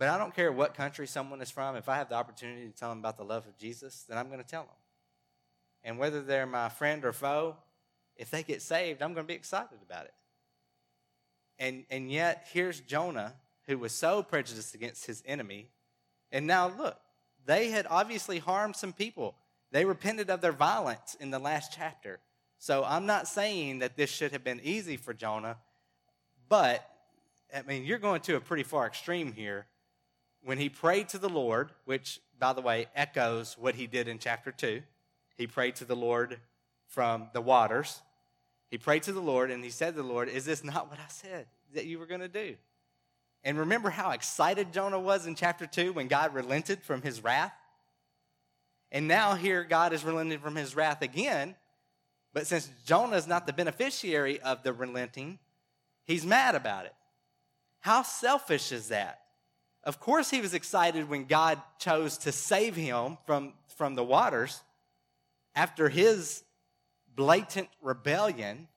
But 0.00 0.08
I 0.08 0.16
don't 0.16 0.34
care 0.34 0.50
what 0.50 0.72
country 0.72 1.06
someone 1.06 1.42
is 1.42 1.50
from. 1.50 1.76
If 1.76 1.86
I 1.90 1.96
have 1.96 2.08
the 2.08 2.14
opportunity 2.14 2.64
to 2.66 2.72
tell 2.72 2.88
them 2.88 3.00
about 3.00 3.18
the 3.18 3.22
love 3.22 3.46
of 3.46 3.58
Jesus, 3.58 4.06
then 4.08 4.16
I'm 4.16 4.28
going 4.28 4.42
to 4.42 4.48
tell 4.48 4.62
them. 4.62 4.70
And 5.84 5.98
whether 5.98 6.22
they're 6.22 6.46
my 6.46 6.70
friend 6.70 7.04
or 7.04 7.12
foe, 7.12 7.58
if 8.16 8.30
they 8.30 8.42
get 8.42 8.62
saved, 8.62 9.02
I'm 9.02 9.12
going 9.12 9.26
to 9.26 9.28
be 9.28 9.34
excited 9.34 9.76
about 9.86 10.06
it. 10.06 10.14
And, 11.58 11.84
and 11.90 12.10
yet, 12.10 12.48
here's 12.50 12.80
Jonah, 12.80 13.34
who 13.66 13.76
was 13.76 13.92
so 13.92 14.22
prejudiced 14.22 14.74
against 14.74 15.04
his 15.04 15.22
enemy. 15.26 15.68
And 16.32 16.46
now, 16.46 16.72
look, 16.78 16.96
they 17.44 17.68
had 17.68 17.86
obviously 17.90 18.38
harmed 18.38 18.76
some 18.76 18.94
people. 18.94 19.34
They 19.70 19.84
repented 19.84 20.30
of 20.30 20.40
their 20.40 20.50
violence 20.50 21.14
in 21.20 21.30
the 21.30 21.38
last 21.38 21.74
chapter. 21.76 22.20
So 22.58 22.84
I'm 22.86 23.04
not 23.04 23.28
saying 23.28 23.80
that 23.80 23.98
this 23.98 24.08
should 24.08 24.32
have 24.32 24.44
been 24.44 24.62
easy 24.64 24.96
for 24.96 25.12
Jonah, 25.12 25.58
but 26.48 26.88
I 27.54 27.60
mean, 27.60 27.84
you're 27.84 27.98
going 27.98 28.22
to 28.22 28.36
a 28.36 28.40
pretty 28.40 28.62
far 28.62 28.86
extreme 28.86 29.34
here. 29.34 29.66
When 30.42 30.58
he 30.58 30.68
prayed 30.68 31.08
to 31.10 31.18
the 31.18 31.28
Lord, 31.28 31.70
which, 31.84 32.20
by 32.38 32.52
the 32.52 32.62
way, 32.62 32.86
echoes 32.94 33.56
what 33.58 33.74
he 33.74 33.86
did 33.86 34.08
in 34.08 34.18
chapter 34.18 34.50
2, 34.50 34.82
he 35.36 35.46
prayed 35.46 35.76
to 35.76 35.84
the 35.84 35.96
Lord 35.96 36.38
from 36.86 37.28
the 37.32 37.40
waters. 37.40 38.00
He 38.70 38.78
prayed 38.78 39.02
to 39.04 39.12
the 39.12 39.20
Lord 39.20 39.50
and 39.50 39.64
he 39.64 39.70
said 39.70 39.94
to 39.94 40.02
the 40.02 40.08
Lord, 40.08 40.28
Is 40.28 40.44
this 40.44 40.64
not 40.64 40.88
what 40.90 40.98
I 40.98 41.08
said 41.08 41.46
that 41.74 41.86
you 41.86 41.98
were 41.98 42.06
going 42.06 42.20
to 42.20 42.28
do? 42.28 42.56
And 43.42 43.58
remember 43.58 43.90
how 43.90 44.10
excited 44.10 44.72
Jonah 44.72 45.00
was 45.00 45.26
in 45.26 45.34
chapter 45.34 45.66
2 45.66 45.92
when 45.92 46.08
God 46.08 46.34
relented 46.34 46.82
from 46.82 47.02
his 47.02 47.24
wrath? 47.24 47.52
And 48.92 49.08
now 49.08 49.34
here 49.34 49.64
God 49.64 49.92
is 49.92 50.04
relenting 50.04 50.40
from 50.40 50.56
his 50.56 50.74
wrath 50.74 51.00
again. 51.00 51.54
But 52.32 52.46
since 52.46 52.70
Jonah 52.84 53.16
is 53.16 53.26
not 53.26 53.46
the 53.46 53.52
beneficiary 53.52 54.40
of 54.40 54.62
the 54.62 54.72
relenting, 54.72 55.38
he's 56.04 56.26
mad 56.26 56.54
about 56.54 56.86
it. 56.86 56.94
How 57.80 58.02
selfish 58.02 58.72
is 58.72 58.88
that? 58.88 59.19
Of 59.82 59.98
course, 59.98 60.30
he 60.30 60.40
was 60.40 60.54
excited 60.54 61.08
when 61.08 61.24
God 61.24 61.60
chose 61.78 62.18
to 62.18 62.32
save 62.32 62.76
him 62.76 63.16
from, 63.26 63.54
from 63.76 63.94
the 63.94 64.04
waters 64.04 64.62
after 65.54 65.88
his 65.88 66.44
blatant 67.14 67.68
rebellion. 67.80 68.68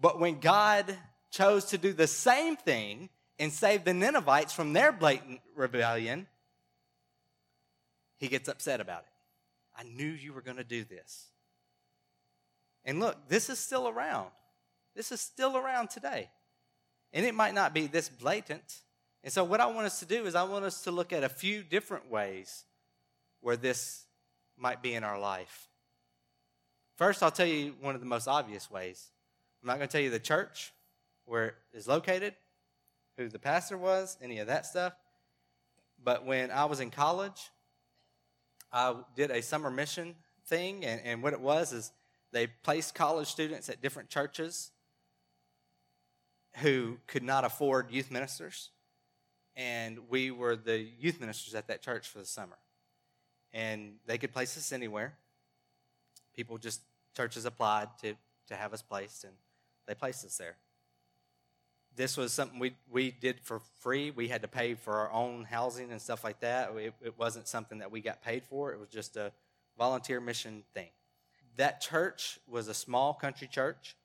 But 0.00 0.20
when 0.20 0.40
God 0.40 0.96
chose 1.30 1.66
to 1.66 1.78
do 1.78 1.92
the 1.92 2.06
same 2.06 2.56
thing 2.56 3.08
and 3.38 3.52
save 3.52 3.84
the 3.84 3.94
Ninevites 3.94 4.52
from 4.52 4.72
their 4.72 4.92
blatant 4.92 5.40
rebellion, 5.56 6.28
he 8.16 8.28
gets 8.28 8.48
upset 8.48 8.80
about 8.80 9.00
it. 9.00 9.08
I 9.76 9.82
knew 9.82 10.06
you 10.06 10.32
were 10.32 10.42
going 10.42 10.56
to 10.58 10.64
do 10.64 10.84
this. 10.84 11.26
And 12.84 13.00
look, 13.00 13.28
this 13.28 13.50
is 13.50 13.58
still 13.58 13.88
around. 13.88 14.28
This 14.94 15.10
is 15.10 15.20
still 15.20 15.56
around 15.56 15.90
today. 15.90 16.30
And 17.12 17.26
it 17.26 17.34
might 17.34 17.54
not 17.54 17.74
be 17.74 17.86
this 17.86 18.08
blatant. 18.08 18.82
And 19.24 19.32
so, 19.32 19.42
what 19.42 19.60
I 19.60 19.66
want 19.66 19.86
us 19.86 20.00
to 20.00 20.06
do 20.06 20.26
is, 20.26 20.34
I 20.34 20.42
want 20.42 20.66
us 20.66 20.82
to 20.82 20.90
look 20.90 21.10
at 21.12 21.24
a 21.24 21.30
few 21.30 21.62
different 21.62 22.10
ways 22.10 22.64
where 23.40 23.56
this 23.56 24.04
might 24.58 24.82
be 24.82 24.94
in 24.94 25.02
our 25.02 25.18
life. 25.18 25.68
First, 26.96 27.22
I'll 27.22 27.30
tell 27.30 27.46
you 27.46 27.74
one 27.80 27.94
of 27.94 28.02
the 28.02 28.06
most 28.06 28.28
obvious 28.28 28.70
ways. 28.70 29.10
I'm 29.62 29.66
not 29.66 29.78
going 29.78 29.88
to 29.88 29.92
tell 29.92 30.02
you 30.02 30.10
the 30.10 30.20
church, 30.20 30.72
where 31.24 31.46
it 31.46 31.54
is 31.72 31.88
located, 31.88 32.34
who 33.16 33.30
the 33.30 33.38
pastor 33.38 33.78
was, 33.78 34.18
any 34.22 34.40
of 34.40 34.46
that 34.48 34.66
stuff. 34.66 34.92
But 36.02 36.26
when 36.26 36.50
I 36.50 36.66
was 36.66 36.80
in 36.80 36.90
college, 36.90 37.50
I 38.70 38.94
did 39.16 39.30
a 39.30 39.40
summer 39.40 39.70
mission 39.70 40.16
thing, 40.46 40.84
and, 40.84 41.00
and 41.02 41.22
what 41.22 41.32
it 41.32 41.40
was 41.40 41.72
is 41.72 41.92
they 42.30 42.46
placed 42.46 42.94
college 42.94 43.28
students 43.28 43.70
at 43.70 43.80
different 43.80 44.10
churches 44.10 44.70
who 46.56 46.98
could 47.06 47.22
not 47.22 47.44
afford 47.44 47.90
youth 47.90 48.10
ministers, 48.10 48.70
and 49.56 49.98
we 50.08 50.30
were 50.30 50.56
the 50.56 50.78
youth 50.78 51.20
ministers 51.20 51.54
at 51.54 51.68
that 51.68 51.82
church 51.82 52.08
for 52.08 52.18
the 52.18 52.26
summer. 52.26 52.56
And 53.52 53.94
they 54.06 54.18
could 54.18 54.32
place 54.32 54.56
us 54.56 54.72
anywhere. 54.72 55.14
People 56.34 56.58
just, 56.58 56.80
churches 57.16 57.44
applied 57.44 57.88
to, 58.02 58.14
to 58.48 58.56
have 58.56 58.72
us 58.74 58.82
placed, 58.82 59.24
and 59.24 59.32
they 59.86 59.94
placed 59.94 60.24
us 60.24 60.36
there 60.36 60.56
this 61.96 62.16
was 62.16 62.32
something 62.32 62.58
we, 62.58 62.74
we 62.90 63.10
did 63.10 63.40
for 63.40 63.60
free. 63.80 64.10
We 64.10 64.28
had 64.28 64.42
to 64.42 64.48
pay 64.48 64.74
for 64.74 64.94
our 64.94 65.12
own 65.12 65.44
housing 65.44 65.92
and 65.92 66.00
stuff 66.00 66.24
like 66.24 66.40
that. 66.40 66.70
It, 66.76 66.94
it, 67.02 67.18
wasn't 67.18 67.46
something 67.46 67.78
that 67.78 67.90
we 67.90 68.00
got 68.00 68.22
paid 68.22 68.44
for, 68.44 68.72
it 68.72 68.80
was 68.80 68.88
just 68.88 69.16
a 69.16 69.32
volunteer 69.78 70.20
mission 70.20 70.64
thing. 70.74 70.88
That 71.56 71.80
church 71.80 72.38
was 72.48 72.68
a 72.68 72.74
small 72.74 73.14
country 73.14 73.46
church, 73.46 73.96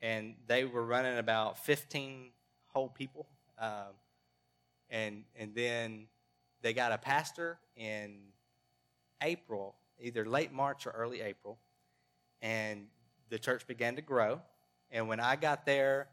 and 0.00 0.34
they 0.46 0.64
were 0.64 0.84
running 0.84 1.18
about 1.18 1.58
15 1.58 2.30
whole 2.72 2.88
people. 2.88 3.26
Um, 3.58 3.92
and, 4.90 5.24
and 5.36 5.54
then 5.54 6.06
they 6.62 6.72
got 6.72 6.92
a 6.92 6.98
pastor 6.98 7.58
in 7.76 8.18
April, 9.22 9.74
either 10.00 10.24
late 10.24 10.52
March 10.52 10.86
or 10.86 10.90
early 10.90 11.20
April, 11.20 11.58
and 12.42 12.86
the 13.30 13.38
church 13.38 13.66
began 13.66 13.96
to 13.96 14.02
grow. 14.02 14.40
And 14.90 15.08
when 15.08 15.20
I 15.20 15.36
got 15.36 15.66
there, 15.66 16.08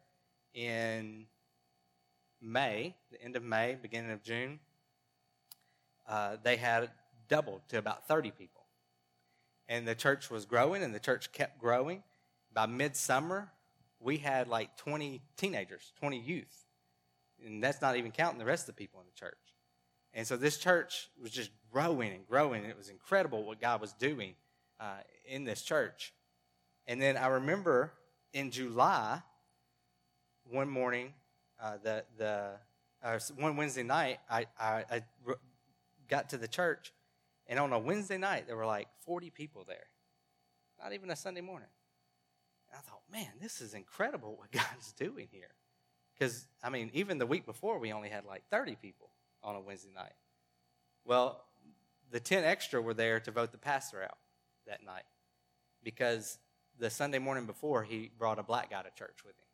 in 0.54 1.26
May, 2.42 2.96
the 3.12 3.22
end 3.22 3.36
of 3.36 3.44
May, 3.44 3.78
beginning 3.82 4.12
of 4.12 4.24
June, 4.24 4.60
uh, 6.08 6.38
they 6.44 6.58
had 6.58 6.90
doubled 7.28 7.62
to 7.70 7.78
about 7.78 8.08
30 8.08 8.32
people. 8.32 8.64
And 9.68 9.88
the 9.88 9.96
church 9.96 10.30
was 10.30 10.46
growing, 10.46 10.84
and 10.84 10.94
the 10.94 11.00
church 11.00 11.32
kept 11.32 11.60
growing. 11.60 12.04
By 12.54 12.66
midsummer, 12.66 13.52
we 14.00 14.18
had 14.18 14.48
like 14.48 14.76
20 14.78 15.22
teenagers, 15.38 15.94
20 16.00 16.20
youth. 16.20 16.66
And 17.46 17.64
that's 17.64 17.82
not 17.82 17.98
even 17.98 18.12
counting 18.12 18.40
the 18.40 18.46
rest 18.46 18.64
of 18.64 18.76
the 18.76 18.80
people 18.80 19.00
in 19.00 19.06
the 19.06 19.20
church. 19.20 19.38
And 20.14 20.28
so 20.28 20.38
this 20.38 20.58
church 20.58 21.10
was 21.22 21.32
just 21.32 21.52
growing 21.72 22.12
and 22.14 22.28
growing. 22.28 22.66
It 22.66 22.78
was 22.78 22.90
incredible 22.90 23.46
what 23.46 23.62
God 23.62 23.80
was 23.82 23.94
doing 23.94 24.36
uh, 24.80 24.98
in 25.26 25.44
this 25.44 25.62
church. 25.62 26.14
And 26.88 27.02
then 27.02 27.16
I 27.18 27.28
remember 27.28 27.94
in 28.34 28.52
July, 28.52 29.22
one 30.50 30.70
morning, 30.70 31.14
uh, 31.62 31.78
the 31.84 32.04
the 32.18 32.52
uh, 33.04 33.20
one 33.38 33.56
Wednesday 33.56 33.84
night, 33.84 34.20
I, 34.30 34.46
I, 34.60 34.84
I 34.92 35.04
got 36.08 36.30
to 36.30 36.38
the 36.38 36.48
church, 36.48 36.94
and 37.48 37.60
on 37.60 37.74
a 37.74 37.80
Wednesday 37.80 38.18
night 38.18 38.48
there 38.48 38.56
were 38.56 38.66
like 38.66 38.88
forty 39.06 39.30
people 39.30 39.64
there, 39.68 39.88
not 40.82 40.94
even 40.94 41.10
a 41.10 41.16
Sunday 41.16 41.42
morning. 41.42 41.70
And 42.70 42.80
I 42.80 42.82
thought, 42.82 43.02
man, 43.12 43.32
this 43.42 43.62
is 43.62 43.74
incredible 43.74 44.36
what 44.38 44.52
God's 44.52 44.92
doing 44.94 45.28
here, 45.32 45.52
because 46.14 46.48
I 46.64 46.70
mean, 46.70 46.90
even 46.94 47.18
the 47.18 47.26
week 47.26 47.46
before 47.46 47.80
we 47.80 47.92
only 47.92 48.10
had 48.10 48.26
like 48.26 48.44
thirty 48.50 48.76
people 48.76 49.10
on 49.44 49.56
a 49.56 49.60
Wednesday 49.60 49.92
night. 49.94 50.14
Well, 51.06 51.44
the 52.12 52.20
ten 52.20 52.44
extra 52.44 52.82
were 52.82 52.94
there 52.94 53.20
to 53.22 53.32
vote 53.32 53.52
the 53.52 53.58
pastor 53.58 54.04
out 54.04 54.18
that 54.68 54.86
night, 54.86 55.04
because 55.84 56.38
the 56.80 56.90
Sunday 56.90 57.20
morning 57.20 57.46
before 57.46 57.84
he 57.84 58.12
brought 58.18 58.40
a 58.40 58.44
black 58.44 58.70
guy 58.70 58.82
to 58.82 58.90
church 58.96 59.24
with 59.26 59.36
him 59.36 59.46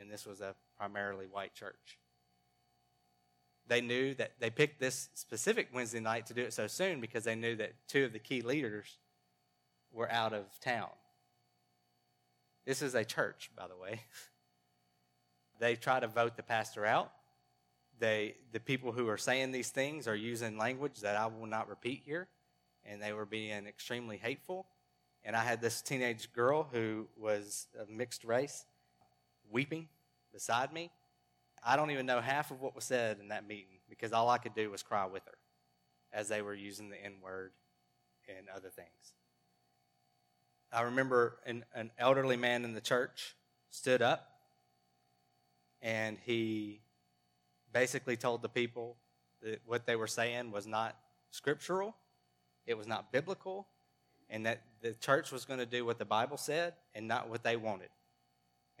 and 0.00 0.10
this 0.10 0.26
was 0.26 0.40
a 0.40 0.54
primarily 0.76 1.26
white 1.26 1.54
church. 1.54 1.98
They 3.66 3.80
knew 3.80 4.14
that 4.14 4.32
they 4.40 4.50
picked 4.50 4.80
this 4.80 5.10
specific 5.14 5.68
Wednesday 5.72 6.00
night 6.00 6.26
to 6.26 6.34
do 6.34 6.42
it 6.42 6.52
so 6.52 6.66
soon 6.66 7.00
because 7.00 7.24
they 7.24 7.36
knew 7.36 7.54
that 7.56 7.72
two 7.86 8.04
of 8.04 8.12
the 8.12 8.18
key 8.18 8.40
leaders 8.40 8.98
were 9.92 10.10
out 10.10 10.32
of 10.32 10.46
town. 10.60 10.88
This 12.66 12.82
is 12.82 12.94
a 12.94 13.04
church, 13.04 13.50
by 13.56 13.68
the 13.68 13.76
way. 13.76 14.00
they 15.60 15.76
try 15.76 16.00
to 16.00 16.08
vote 16.08 16.36
the 16.36 16.42
pastor 16.42 16.84
out. 16.84 17.12
They, 18.00 18.36
the 18.52 18.60
people 18.60 18.92
who 18.92 19.08
are 19.08 19.18
saying 19.18 19.52
these 19.52 19.68
things 19.68 20.08
are 20.08 20.16
using 20.16 20.56
language 20.56 21.00
that 21.00 21.16
I 21.16 21.26
will 21.26 21.46
not 21.46 21.68
repeat 21.68 22.02
here, 22.04 22.28
and 22.84 23.00
they 23.00 23.12
were 23.12 23.26
being 23.26 23.66
extremely 23.66 24.16
hateful. 24.16 24.66
And 25.22 25.36
I 25.36 25.44
had 25.44 25.60
this 25.60 25.82
teenage 25.82 26.32
girl 26.32 26.66
who 26.72 27.06
was 27.16 27.68
of 27.78 27.90
mixed 27.90 28.24
race 28.24 28.64
weeping 29.50 29.88
beside 30.32 30.72
me. 30.72 30.90
I 31.62 31.76
don't 31.76 31.90
even 31.90 32.06
know 32.06 32.22
half 32.22 32.50
of 32.50 32.62
what 32.62 32.74
was 32.74 32.84
said 32.84 33.18
in 33.20 33.28
that 33.28 33.46
meeting 33.46 33.80
because 33.88 34.14
all 34.14 34.30
I 34.30 34.38
could 34.38 34.54
do 34.54 34.70
was 34.70 34.82
cry 34.82 35.04
with 35.04 35.24
her 35.26 35.36
as 36.10 36.28
they 36.28 36.40
were 36.40 36.54
using 36.54 36.88
the 36.88 37.04
N 37.04 37.16
word 37.22 37.52
and 38.34 38.48
other 38.48 38.70
things. 38.70 39.12
I 40.72 40.82
remember 40.82 41.36
an, 41.44 41.66
an 41.74 41.90
elderly 41.98 42.38
man 42.38 42.64
in 42.64 42.72
the 42.72 42.80
church 42.80 43.34
stood 43.68 44.00
up 44.00 44.39
and 45.82 46.18
he 46.24 46.80
basically 47.72 48.16
told 48.16 48.42
the 48.42 48.48
people 48.48 48.96
that 49.42 49.60
what 49.64 49.86
they 49.86 49.96
were 49.96 50.06
saying 50.06 50.50
was 50.50 50.66
not 50.66 50.96
scriptural, 51.30 51.96
it 52.66 52.76
was 52.76 52.86
not 52.86 53.12
biblical, 53.12 53.66
and 54.28 54.46
that 54.46 54.62
the 54.82 54.92
church 54.94 55.32
was 55.32 55.44
going 55.44 55.60
to 55.60 55.66
do 55.66 55.84
what 55.84 55.98
the 55.98 56.04
Bible 56.04 56.36
said 56.36 56.74
and 56.94 57.06
not 57.08 57.28
what 57.28 57.42
they 57.42 57.56
wanted 57.56 57.88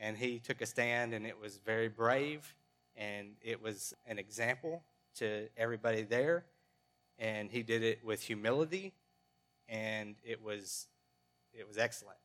and 0.00 0.16
he 0.16 0.38
took 0.38 0.62
a 0.62 0.66
stand, 0.66 1.12
and 1.12 1.26
it 1.26 1.38
was 1.38 1.58
very 1.58 1.88
brave, 1.88 2.56
and 2.96 3.36
it 3.42 3.62
was 3.62 3.94
an 4.06 4.18
example 4.18 4.82
to 5.16 5.48
everybody 5.56 6.02
there. 6.02 6.44
and 7.18 7.50
he 7.50 7.62
did 7.62 7.82
it 7.82 8.02
with 8.02 8.22
humility, 8.22 8.94
and 9.68 10.16
it 10.24 10.42
was 10.42 10.86
it 11.52 11.68
was 11.68 11.76
excellent. 11.76 12.16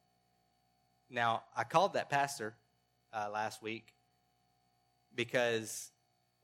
Now, 1.10 1.44
I 1.56 1.66
called 1.66 1.94
that 1.94 2.10
pastor 2.10 2.56
uh, 3.12 3.28
last 3.30 3.62
week 3.62 3.94
because 5.16 5.92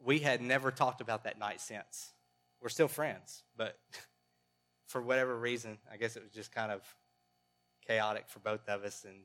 we 0.04 0.20
had 0.20 0.42
never 0.42 0.72
talked 0.72 1.02
about 1.02 1.24
that 1.24 1.38
night 1.38 1.62
since. 1.62 2.14
We're 2.62 2.70
still 2.70 2.88
friends, 2.88 3.44
but 3.58 3.78
for 4.88 5.02
whatever 5.02 5.38
reason, 5.38 5.78
I 5.92 5.98
guess 5.98 6.16
it 6.16 6.24
was 6.24 6.32
just 6.32 6.52
kind 6.52 6.72
of 6.72 6.82
chaotic 7.88 8.30
for 8.30 8.40
both 8.40 8.68
of 8.70 8.84
us, 8.84 9.06
and 9.06 9.16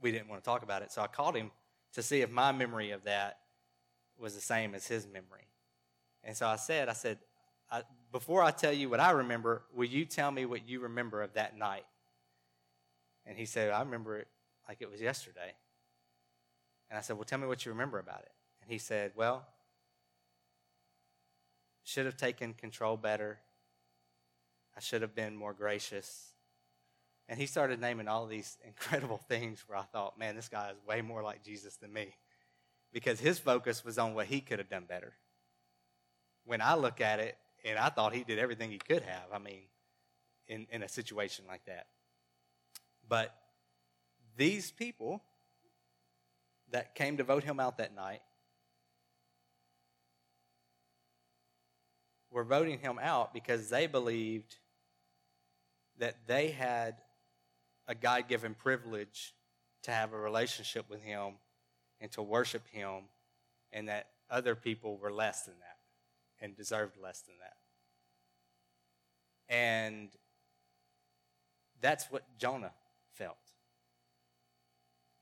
we 0.00 0.10
didn't 0.10 0.28
want 0.28 0.42
to 0.42 0.48
talk 0.48 0.62
about 0.62 0.82
it. 0.82 0.92
So 0.92 1.02
I 1.02 1.06
called 1.06 1.36
him 1.36 1.50
to 1.94 2.02
see 2.02 2.20
if 2.20 2.30
my 2.30 2.52
memory 2.52 2.90
of 2.90 3.04
that 3.04 3.38
was 4.18 4.34
the 4.34 4.40
same 4.40 4.74
as 4.74 4.86
his 4.86 5.06
memory. 5.06 5.48
And 6.22 6.36
so 6.36 6.46
I 6.46 6.56
said, 6.56 6.88
I 6.88 6.92
said, 6.92 7.18
I, 7.70 7.82
before 8.12 8.42
I 8.42 8.50
tell 8.50 8.72
you 8.72 8.88
what 8.88 9.00
I 9.00 9.10
remember, 9.10 9.62
will 9.74 9.86
you 9.86 10.04
tell 10.04 10.30
me 10.30 10.46
what 10.46 10.68
you 10.68 10.80
remember 10.80 11.22
of 11.22 11.34
that 11.34 11.56
night? 11.56 11.84
And 13.26 13.36
he 13.36 13.46
said, 13.46 13.70
I 13.70 13.80
remember 13.80 14.18
it 14.18 14.28
like 14.68 14.78
it 14.80 14.90
was 14.90 15.00
yesterday. 15.00 15.54
And 16.90 16.98
I 16.98 17.02
said, 17.02 17.16
Well, 17.16 17.24
tell 17.24 17.38
me 17.38 17.46
what 17.46 17.64
you 17.64 17.72
remember 17.72 17.98
about 17.98 18.20
it. 18.20 18.32
And 18.64 18.72
he 18.72 18.78
said, 18.78 19.12
Well, 19.14 19.44
should 21.82 22.06
have 22.06 22.16
taken 22.16 22.54
control 22.54 22.96
better. 22.96 23.38
I 24.74 24.80
should 24.80 25.02
have 25.02 25.14
been 25.14 25.36
more 25.36 25.52
gracious. 25.52 26.32
And 27.28 27.38
he 27.38 27.44
started 27.44 27.78
naming 27.78 28.08
all 28.08 28.26
these 28.26 28.56
incredible 28.66 29.18
things 29.28 29.62
where 29.66 29.78
I 29.78 29.82
thought, 29.82 30.18
man, 30.18 30.34
this 30.34 30.48
guy 30.48 30.70
is 30.70 30.76
way 30.88 31.02
more 31.02 31.22
like 31.22 31.44
Jesus 31.44 31.76
than 31.76 31.92
me. 31.92 32.14
Because 32.90 33.20
his 33.20 33.38
focus 33.38 33.84
was 33.84 33.98
on 33.98 34.14
what 34.14 34.26
he 34.26 34.40
could 34.40 34.58
have 34.58 34.70
done 34.70 34.84
better. 34.88 35.12
When 36.44 36.62
I 36.62 36.74
look 36.74 37.00
at 37.00 37.20
it, 37.20 37.36
and 37.64 37.78
I 37.78 37.88
thought 37.88 38.14
he 38.14 38.24
did 38.24 38.38
everything 38.38 38.70
he 38.70 38.78
could 38.78 39.02
have, 39.02 39.24
I 39.32 39.38
mean, 39.38 39.62
in, 40.48 40.66
in 40.70 40.82
a 40.82 40.88
situation 40.88 41.44
like 41.48 41.64
that. 41.66 41.86
But 43.06 43.34
these 44.36 44.70
people 44.70 45.22
that 46.70 46.94
came 46.94 47.18
to 47.18 47.24
vote 47.24 47.44
him 47.44 47.60
out 47.60 47.78
that 47.78 47.94
night 47.94 48.20
were 52.34 52.44
voting 52.44 52.80
him 52.80 52.98
out 53.00 53.32
because 53.32 53.70
they 53.70 53.86
believed 53.86 54.56
that 55.98 56.16
they 56.26 56.50
had 56.50 56.96
a 57.86 57.94
God 57.94 58.28
given 58.28 58.54
privilege 58.54 59.32
to 59.84 59.92
have 59.92 60.12
a 60.12 60.18
relationship 60.18 60.90
with 60.90 61.00
him 61.00 61.34
and 62.00 62.10
to 62.10 62.22
worship 62.22 62.66
him, 62.72 63.04
and 63.72 63.88
that 63.88 64.08
other 64.28 64.56
people 64.56 64.98
were 64.98 65.12
less 65.12 65.44
than 65.44 65.54
that 65.60 66.44
and 66.44 66.56
deserved 66.56 66.96
less 67.00 67.20
than 67.20 67.36
that. 67.38 67.56
And 69.54 70.08
that's 71.80 72.10
what 72.10 72.24
Jonah 72.36 72.72
felt. 73.12 73.36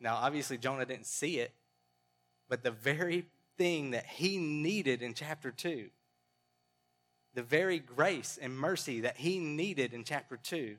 Now, 0.01 0.17
obviously, 0.17 0.57
Jonah 0.57 0.87
didn't 0.87 1.07
see 1.07 1.39
it, 1.39 1.53
but 2.49 2.63
the 2.63 2.71
very 2.71 3.27
thing 3.59 3.91
that 3.91 4.07
he 4.07 4.39
needed 4.39 5.03
in 5.03 5.13
chapter 5.13 5.51
2 5.51 5.91
the 7.35 7.43
very 7.43 7.79
grace 7.79 8.39
and 8.41 8.57
mercy 8.57 9.01
that 9.01 9.17
he 9.17 9.39
needed 9.39 9.95
in 9.95 10.05
chapter 10.05 10.37
2. 10.37 10.77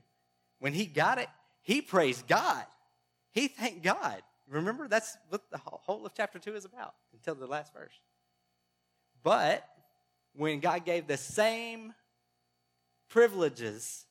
When 0.59 0.73
he 0.73 0.85
got 0.85 1.17
it, 1.17 1.29
he 1.61 1.81
praised 1.81 2.27
God. 2.27 2.65
He 3.31 3.47
thanked 3.47 3.83
God. 3.83 4.21
Remember, 4.49 4.87
that's 4.87 5.17
what 5.29 5.49
the 5.49 5.57
whole 5.57 6.05
of 6.05 6.13
chapter 6.13 6.37
2 6.37 6.55
is 6.55 6.65
about 6.65 6.93
until 7.13 7.35
the 7.35 7.47
last 7.47 7.73
verse. 7.73 7.93
But 9.23 9.67
when 10.35 10.59
God 10.59 10.85
gave 10.85 11.07
the 11.07 11.17
same 11.17 11.93
privileges 13.09 14.05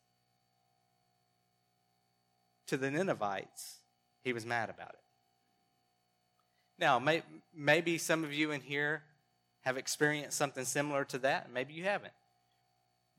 to 2.69 2.77
the 2.77 2.91
Ninevites, 2.91 3.81
he 4.25 4.33
was 4.33 4.47
mad 4.47 4.71
about 4.71 4.91
it. 4.91 5.01
Now, 6.79 6.99
may, 6.99 7.23
maybe 7.55 7.99
some 7.99 8.25
of 8.25 8.33
you 8.33 8.51
in 8.51 8.61
here 8.61 9.03
have 9.61 9.77
experienced 9.77 10.37
something 10.37 10.65
similar 10.65 11.05
to 11.07 11.19
that, 11.19 11.53
maybe 11.53 11.75
you 11.75 11.85
haven't. 11.85 12.13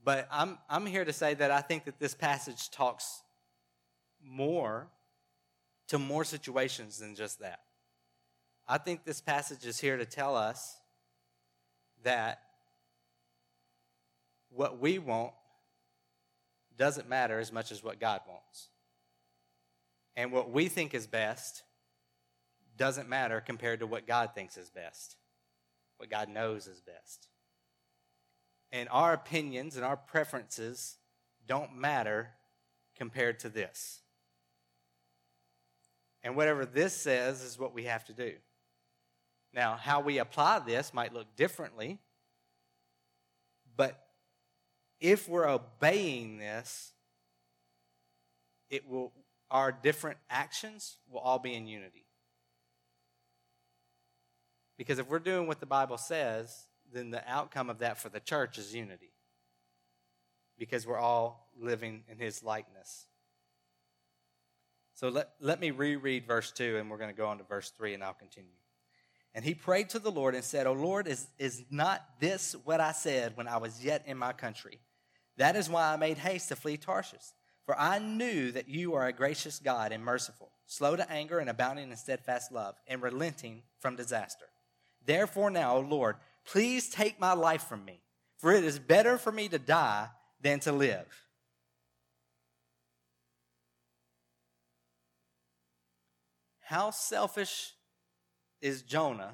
But 0.03 0.27
I'm, 0.31 0.57
I'm 0.69 0.85
here 0.85 1.05
to 1.05 1.13
say 1.13 1.33
that 1.33 1.51
I 1.51 1.61
think 1.61 1.85
that 1.85 1.99
this 1.99 2.13
passage 2.13 2.69
talks 2.71 3.21
more 4.21 4.87
to 5.87 5.97
more 5.97 6.23
situations 6.23 6.99
than 6.99 7.15
just 7.15 7.39
that. 7.39 7.61
I 8.67 8.77
think 8.77 9.05
this 9.05 9.21
passage 9.21 9.65
is 9.65 9.79
here 9.79 9.97
to 9.97 10.05
tell 10.05 10.35
us 10.35 10.77
that 12.03 12.41
what 14.49 14.79
we 14.79 14.99
want 14.99 15.33
doesn't 16.77 17.07
matter 17.07 17.39
as 17.39 17.51
much 17.51 17.71
as 17.71 17.83
what 17.83 17.99
God 17.99 18.21
wants. 18.27 18.69
And 20.15 20.31
what 20.31 20.51
we 20.51 20.67
think 20.67 20.93
is 20.93 21.07
best 21.07 21.63
doesn't 22.77 23.07
matter 23.07 23.41
compared 23.41 23.79
to 23.79 23.87
what 23.87 24.07
God 24.07 24.31
thinks 24.35 24.57
is 24.57 24.69
best, 24.69 25.15
what 25.97 26.09
God 26.09 26.29
knows 26.29 26.67
is 26.67 26.81
best 26.81 27.29
and 28.73 28.89
our 28.91 29.13
opinions 29.13 29.75
and 29.75 29.85
our 29.85 29.95
preferences 29.95 30.97
don't 31.47 31.75
matter 31.75 32.31
compared 32.97 33.39
to 33.39 33.49
this. 33.49 34.01
And 36.23 36.35
whatever 36.35 36.65
this 36.65 36.95
says 36.95 37.43
is 37.43 37.59
what 37.59 37.73
we 37.73 37.83
have 37.83 38.03
to 38.05 38.13
do. 38.13 38.33
Now, 39.53 39.75
how 39.75 39.99
we 39.99 40.17
apply 40.17 40.59
this 40.59 40.91
might 40.91 41.13
look 41.13 41.35
differently, 41.35 41.99
but 43.77 44.07
if 44.99 45.29
we're 45.29 45.47
obeying 45.47 46.39
this, 46.39 46.93
it 48.71 48.89
will 48.89 49.11
our 49.51 49.71
different 49.71 50.17
actions 50.31 50.97
will 51.11 51.19
all 51.19 51.37
be 51.37 51.53
in 51.53 51.67
unity. 51.67 52.05
Because 54.79 54.97
if 54.97 55.07
we're 55.07 55.19
doing 55.19 55.45
what 55.45 55.59
the 55.59 55.67
Bible 55.67 55.99
says, 55.99 56.65
then 56.93 57.11
the 57.11 57.23
outcome 57.29 57.69
of 57.69 57.79
that 57.79 57.97
for 57.97 58.09
the 58.09 58.19
church 58.19 58.57
is 58.57 58.73
unity. 58.73 59.11
Because 60.57 60.85
we're 60.85 60.99
all 60.99 61.49
living 61.59 62.03
in 62.07 62.17
his 62.17 62.43
likeness. 62.43 63.07
So 64.93 65.09
let, 65.09 65.29
let 65.39 65.59
me 65.59 65.71
reread 65.71 66.27
verse 66.27 66.51
2, 66.51 66.77
and 66.77 66.89
we're 66.89 66.97
going 66.97 67.09
to 67.09 67.15
go 67.15 67.27
on 67.27 67.39
to 67.39 67.43
verse 67.43 67.71
3, 67.71 67.95
and 67.95 68.03
I'll 68.03 68.13
continue. 68.13 68.51
And 69.33 69.43
he 69.43 69.55
prayed 69.55 69.89
to 69.89 69.99
the 69.99 70.11
Lord 70.11 70.35
and 70.35 70.43
said, 70.43 70.67
O 70.67 70.73
Lord, 70.73 71.07
is, 71.07 71.27
is 71.39 71.63
not 71.71 72.05
this 72.19 72.55
what 72.63 72.79
I 72.79 72.91
said 72.91 73.35
when 73.35 73.47
I 73.47 73.57
was 73.57 73.83
yet 73.83 74.03
in 74.05 74.17
my 74.17 74.31
country? 74.31 74.79
That 75.37 75.55
is 75.55 75.69
why 75.69 75.91
I 75.91 75.97
made 75.97 76.19
haste 76.19 76.49
to 76.49 76.55
flee 76.55 76.77
Tarshish. 76.77 77.33
For 77.65 77.79
I 77.79 77.97
knew 77.97 78.51
that 78.51 78.69
you 78.69 78.93
are 78.93 79.07
a 79.07 79.13
gracious 79.13 79.57
God 79.57 79.91
and 79.91 80.03
merciful, 80.03 80.51
slow 80.67 80.95
to 80.95 81.11
anger 81.11 81.39
and 81.39 81.49
abounding 81.49 81.89
in 81.89 81.97
steadfast 81.97 82.51
love, 82.51 82.75
and 82.87 83.01
relenting 83.01 83.63
from 83.79 83.95
disaster. 83.95 84.45
Therefore 85.05 85.49
now, 85.49 85.77
O 85.77 85.79
Lord, 85.79 86.17
Please 86.45 86.89
take 86.89 87.19
my 87.19 87.33
life 87.33 87.63
from 87.63 87.85
me, 87.85 88.01
for 88.37 88.51
it 88.51 88.63
is 88.63 88.79
better 88.79 89.17
for 89.17 89.31
me 89.31 89.47
to 89.49 89.59
die 89.59 90.09
than 90.41 90.59
to 90.61 90.71
live. 90.71 91.07
How 96.61 96.91
selfish 96.91 97.73
is 98.61 98.81
Jonah 98.81 99.33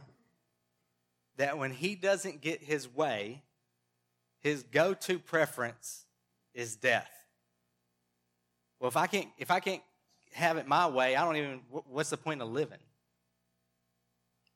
that 1.38 1.58
when 1.58 1.72
he 1.72 1.96
doesn't 1.96 2.42
get 2.42 2.62
his 2.62 2.94
way, 2.94 3.44
his 4.42 4.64
go 4.64 4.94
to 4.94 5.20
preference 5.20 6.06
is 6.54 6.76
death? 6.76 7.10
Well, 8.80 8.90
if 8.90 8.98
I 8.98 9.08
can't, 9.08 9.30
if 9.38 9.52
I 9.52 9.60
can't 9.60 9.82
have 10.34 10.58
it 10.58 10.68
my 10.68 10.88
way, 10.88 11.16
I 11.16 11.24
don't 11.24 11.38
even, 11.38 11.62
what's 11.70 12.10
the 12.10 12.18
point 12.18 12.42
of 12.42 12.50
living? 12.50 12.80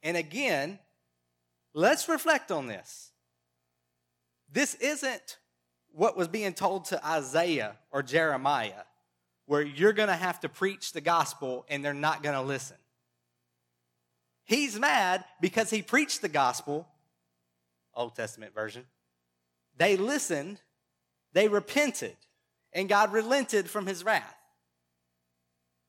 And 0.01 0.17
again, 0.17 0.79
Let's 1.73 2.07
reflect 2.07 2.51
on 2.51 2.67
this. 2.67 3.11
This 4.51 4.75
isn't 4.75 5.37
what 5.91 6.15
was 6.15 6.27
being 6.27 6.53
told 6.53 6.85
to 6.85 7.05
Isaiah 7.05 7.75
or 7.91 8.03
Jeremiah, 8.03 8.83
where 9.45 9.61
you're 9.61 9.93
going 9.93 10.09
to 10.09 10.15
have 10.15 10.39
to 10.41 10.49
preach 10.49 10.91
the 10.91 11.01
gospel 11.01 11.65
and 11.69 11.83
they're 11.83 11.93
not 11.93 12.23
going 12.23 12.35
to 12.35 12.41
listen. 12.41 12.77
He's 14.45 14.77
mad 14.77 15.23
because 15.41 15.69
he 15.69 15.81
preached 15.81 16.21
the 16.21 16.29
gospel, 16.29 16.87
Old 17.95 18.15
Testament 18.15 18.53
version. 18.53 18.85
They 19.77 19.97
listened, 19.97 20.61
they 21.31 21.47
repented, 21.47 22.15
and 22.73 22.89
God 22.89 23.13
relented 23.13 23.69
from 23.69 23.87
his 23.87 24.03
wrath. 24.03 24.35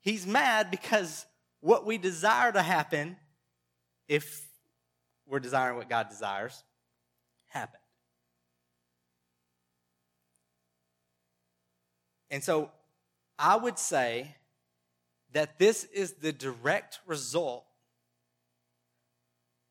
He's 0.00 0.26
mad 0.26 0.70
because 0.70 1.26
what 1.60 1.86
we 1.86 1.98
desire 1.98 2.52
to 2.52 2.62
happen, 2.62 3.16
if 4.06 4.43
we're 5.26 5.40
desiring 5.40 5.76
what 5.76 5.88
God 5.88 6.08
desires 6.08 6.62
happened. 7.48 7.80
And 12.30 12.42
so 12.42 12.70
I 13.38 13.56
would 13.56 13.78
say 13.78 14.34
that 15.32 15.58
this 15.58 15.84
is 15.84 16.14
the 16.14 16.32
direct 16.32 17.00
result 17.06 17.64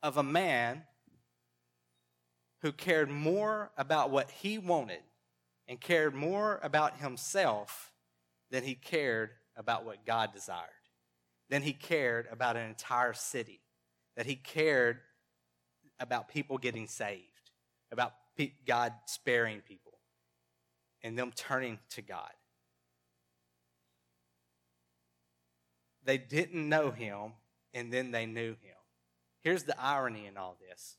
of 0.01 0.17
a 0.17 0.23
man 0.23 0.83
who 2.61 2.71
cared 2.71 3.09
more 3.09 3.71
about 3.77 4.11
what 4.11 4.31
he 4.31 4.57
wanted 4.57 5.01
and 5.67 5.79
cared 5.79 6.13
more 6.13 6.59
about 6.63 6.97
himself 6.97 7.91
than 8.51 8.63
he 8.63 8.75
cared 8.75 9.31
about 9.55 9.85
what 9.85 10.05
God 10.05 10.33
desired, 10.33 10.69
than 11.49 11.61
he 11.61 11.73
cared 11.73 12.27
about 12.31 12.55
an 12.55 12.67
entire 12.67 13.13
city, 13.13 13.61
that 14.15 14.25
he 14.25 14.35
cared 14.35 14.99
about 16.03 16.27
people 16.27 16.57
getting 16.57 16.85
saved, 16.85 17.51
about 17.91 18.13
God 18.67 18.93
sparing 19.05 19.61
people, 19.61 19.93
and 21.01 21.17
them 21.17 21.31
turning 21.33 21.79
to 21.91 22.01
God. 22.01 22.31
They 26.03 26.17
didn't 26.17 26.67
know 26.67 26.91
him, 26.91 27.31
and 27.73 27.91
then 27.91 28.11
they 28.11 28.25
knew 28.25 28.49
him. 28.49 28.75
Here's 29.41 29.63
the 29.63 29.79
irony 29.81 30.25
in 30.27 30.37
all 30.37 30.57
this 30.69 30.97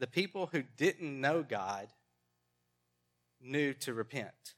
the 0.00 0.06
people 0.06 0.48
who 0.50 0.64
didn't 0.76 1.20
know 1.20 1.42
God 1.42 1.86
knew 3.40 3.74
to 3.74 3.94
repent. 3.94 4.54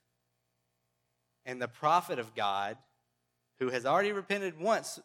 And 1.45 1.61
the 1.61 1.69
prophet 1.69 2.21
of 2.21 2.35
God, 2.35 2.77
who 3.59 3.69
has 3.71 3.85
already 3.85 4.13
repented 4.13 4.59
once, 4.59 5.01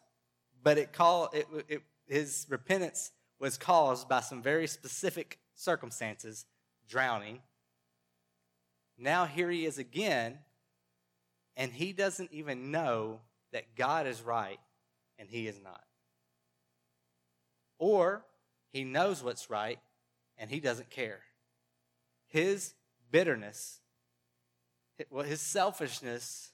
but 0.62 0.78
it 0.78 0.92
call, 0.92 1.30
it, 1.32 1.46
it, 1.68 1.82
his 2.08 2.46
repentance 2.48 3.12
was 3.38 3.56
caused 3.56 4.08
by 4.08 4.20
some 4.20 4.42
very 4.42 4.66
specific 4.66 5.38
circumstances, 5.54 6.46
drowning. 6.88 7.40
Now 8.96 9.26
here 9.26 9.50
he 9.50 9.64
is 9.64 9.78
again, 9.78 10.38
and 11.56 11.72
he 11.72 11.92
doesn't 11.92 12.32
even 12.32 12.70
know 12.70 13.20
that 13.52 13.76
God 13.76 14.06
is 14.06 14.22
right 14.22 14.58
and 15.18 15.28
he 15.28 15.46
is 15.46 15.60
not. 15.62 15.82
Or 17.78 18.24
he 18.72 18.84
knows 18.84 19.22
what's 19.22 19.50
right 19.50 19.78
and 20.36 20.50
he 20.50 20.60
doesn't 20.60 20.90
care. 20.90 21.20
His 22.26 22.74
bitterness, 23.10 23.80
well, 25.10 25.24
his 25.24 25.40
selfishness 25.40 26.50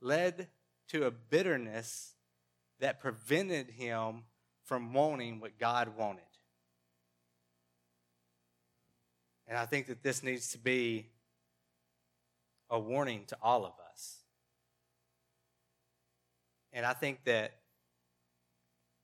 led 0.00 0.48
to 0.88 1.06
a 1.06 1.10
bitterness 1.10 2.14
that 2.80 3.00
prevented 3.00 3.70
him 3.70 4.24
from 4.64 4.92
wanting 4.92 5.40
what 5.40 5.58
God 5.58 5.96
wanted. 5.96 6.22
And 9.46 9.58
I 9.58 9.66
think 9.66 9.86
that 9.88 10.02
this 10.02 10.22
needs 10.22 10.52
to 10.52 10.58
be 10.58 11.06
a 12.70 12.78
warning 12.78 13.24
to 13.26 13.36
all 13.42 13.66
of 13.66 13.72
us. 13.92 14.18
And 16.72 16.84
I 16.84 16.92
think 16.92 17.24
that 17.24 17.52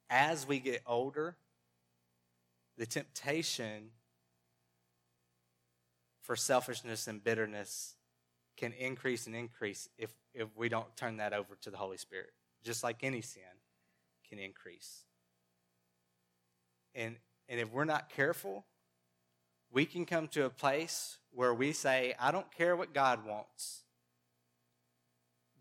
as 0.09 0.49
we 0.49 0.59
get 0.59 0.83
older, 0.87 1.37
the 2.79 2.87
temptation 2.87 3.91
for 6.23 6.35
selfishness 6.37 7.07
and 7.07 7.23
bitterness 7.23 7.95
can 8.57 8.73
increase 8.73 9.27
and 9.27 9.37
increase 9.37 9.89
if, 9.99 10.11
if 10.35 10.49
we 10.57 10.69
don't 10.69 10.97
turn 10.97 11.19
that 11.19 11.33
over 11.33 11.57
to 11.61 11.71
the 11.71 11.77
Holy 11.77 11.97
Spirit. 11.97 12.31
Just 12.65 12.83
like 12.83 13.05
any 13.05 13.21
sin 13.21 13.43
can 14.29 14.39
increase. 14.39 15.05
And, 16.95 17.17
and 17.49 17.61
if 17.61 17.71
we're 17.73 17.85
not 17.85 18.11
careful, 18.11 18.65
we 19.73 19.87
can 19.87 20.05
come 20.05 20.29
to 20.29 20.45
a 20.45 20.51
place 20.51 21.19
where 21.33 21.55
we 21.55 21.73
say, 21.73 22.15
I 22.19 22.33
don't 22.33 22.51
care 22.53 22.77
what 22.77 22.93
God 22.93 23.25
wants. 23.25 23.83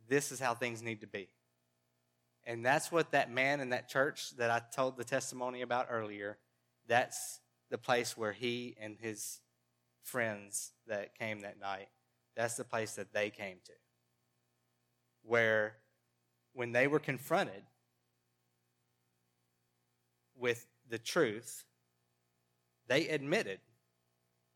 This 0.08 0.32
is 0.32 0.39
how 0.39 0.56
things 0.56 0.82
need 0.82 1.02
to 1.02 1.08
be. 1.08 1.30
And 2.46 2.65
that's 2.65 2.92
what 2.92 3.12
that 3.12 3.32
man 3.32 3.60
in 3.60 3.70
that 3.70 3.88
church 3.88 4.36
that 4.38 4.50
I 4.50 4.62
told 4.76 4.98
the 4.98 5.04
testimony 5.04 5.62
about 5.62 5.88
earlier, 5.92 6.38
that's 6.88 7.42
the 7.70 7.78
place 7.78 8.18
where 8.18 8.32
he 8.32 8.76
and 8.82 8.98
his 9.00 9.39
friends 10.04 10.72
that 10.88 11.18
came 11.18 11.42
that 11.42 11.60
night, 11.60 11.89
that's 12.36 12.56
the 12.56 12.63
place 12.63 12.96
that 12.96 13.13
they 13.13 13.30
came 13.30 13.58
to. 13.65 13.74
Where 15.22 15.76
when 16.54 16.72
they 16.72 16.88
were 16.88 17.00
confronted 17.00 17.62
with 20.36 20.65
the 20.89 20.97
truth, 20.97 21.65
they 22.88 23.08
admitted 23.08 23.60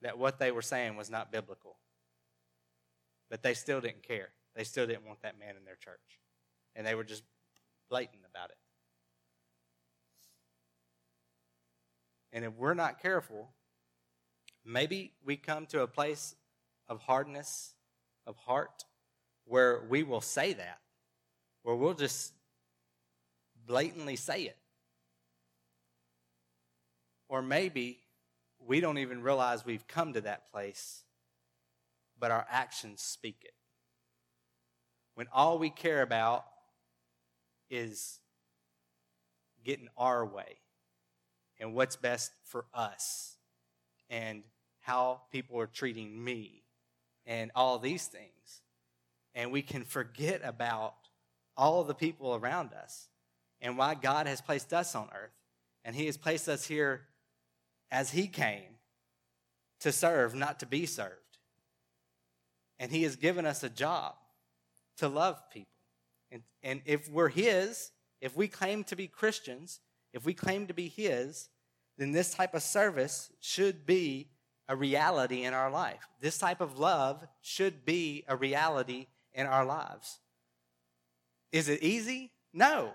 that 0.01 0.17
what 0.17 0.39
they 0.39 0.51
were 0.51 0.61
saying 0.61 0.95
was 0.95 1.09
not 1.09 1.31
biblical. 1.31 1.77
But 3.29 3.41
they 3.41 3.53
still 3.53 3.81
didn't 3.81 4.03
care. 4.03 4.29
They 4.55 4.63
still 4.63 4.85
didn't 4.85 5.05
want 5.05 5.21
that 5.21 5.39
man 5.39 5.55
in 5.57 5.65
their 5.65 5.77
church. 5.77 6.19
And 6.75 6.85
they 6.85 6.95
were 6.95 7.03
just 7.03 7.23
blatant 7.89 8.23
about 8.29 8.49
it. 8.49 8.57
And 12.31 12.43
if 12.43 12.53
we're 12.57 12.73
not 12.73 13.01
careful, 13.01 13.49
maybe 14.65 15.13
we 15.23 15.37
come 15.37 15.67
to 15.67 15.81
a 15.81 15.87
place 15.87 16.35
of 16.87 16.99
hardness 17.01 17.75
of 18.25 18.35
heart 18.37 18.85
where 19.45 19.83
we 19.89 20.03
will 20.03 20.21
say 20.21 20.53
that, 20.53 20.79
where 21.61 21.75
we'll 21.75 21.93
just 21.93 22.33
blatantly 23.65 24.15
say 24.15 24.43
it. 24.43 24.57
Or 27.33 27.41
maybe 27.41 27.97
we 28.59 28.79
don't 28.79 28.99
even 28.99 29.23
realize 29.23 29.65
we've 29.65 29.87
come 29.87 30.13
to 30.13 30.21
that 30.21 30.51
place, 30.51 31.01
but 32.19 32.29
our 32.29 32.45
actions 32.47 33.01
speak 33.01 33.37
it. 33.41 33.55
When 35.15 35.25
all 35.33 35.57
we 35.57 35.71
care 35.71 36.03
about 36.03 36.45
is 37.71 38.19
getting 39.65 39.87
our 39.97 40.23
way 40.23 40.57
and 41.59 41.73
what's 41.73 41.95
best 41.95 42.31
for 42.43 42.65
us 42.71 43.35
and 44.11 44.43
how 44.81 45.21
people 45.31 45.59
are 45.59 45.65
treating 45.65 46.23
me 46.23 46.61
and 47.25 47.49
all 47.55 47.79
these 47.79 48.05
things. 48.05 48.61
And 49.33 49.51
we 49.51 49.63
can 49.63 49.85
forget 49.85 50.41
about 50.43 50.93
all 51.57 51.83
the 51.83 51.95
people 51.95 52.35
around 52.35 52.73
us 52.73 53.07
and 53.59 53.75
why 53.75 53.95
God 53.95 54.27
has 54.27 54.39
placed 54.39 54.71
us 54.71 54.93
on 54.93 55.09
earth. 55.15 55.33
And 55.83 55.95
He 55.95 56.05
has 56.05 56.15
placed 56.15 56.47
us 56.47 56.67
here 56.67 57.07
as 57.93 58.09
He 58.09 58.27
came 58.27 58.79
to 59.79 59.91
serve, 59.91 60.33
not 60.33 60.59
to 60.59 60.65
be 60.65 60.85
served. 60.85 61.11
And 62.79 62.91
He 62.91 63.03
has 63.03 63.15
given 63.15 63.45
us 63.45 63.63
a 63.63 63.69
job 63.69 64.15
to 64.97 65.07
love 65.07 65.39
people. 65.51 65.69
And, 66.31 66.41
and 66.63 66.81
if 66.85 67.07
we're 67.09 67.29
His, 67.29 67.91
if 68.19 68.35
we 68.35 68.47
claim 68.47 68.83
to 68.85 68.95
be 68.95 69.07
Christians, 69.07 69.79
if 70.11 70.25
we 70.25 70.33
claim 70.33 70.67
to 70.67 70.73
be 70.73 70.87
His, 70.87 71.49
then 71.97 72.11
this 72.11 72.33
type 72.33 72.55
of 72.55 72.63
service 72.63 73.31
should 73.39 73.85
be 73.85 74.29
a 74.67 74.75
reality 74.75 75.43
in 75.43 75.53
our 75.53 75.69
life. 75.69 76.07
This 76.19 76.39
type 76.39 76.61
of 76.61 76.79
love 76.79 77.23
should 77.41 77.85
be 77.85 78.23
a 78.27 78.35
reality 78.35 79.07
in 79.33 79.45
our 79.45 79.65
lives. 79.65 80.19
Is 81.51 81.69
it 81.69 81.83
easy? 81.83 82.31
No. 82.53 82.93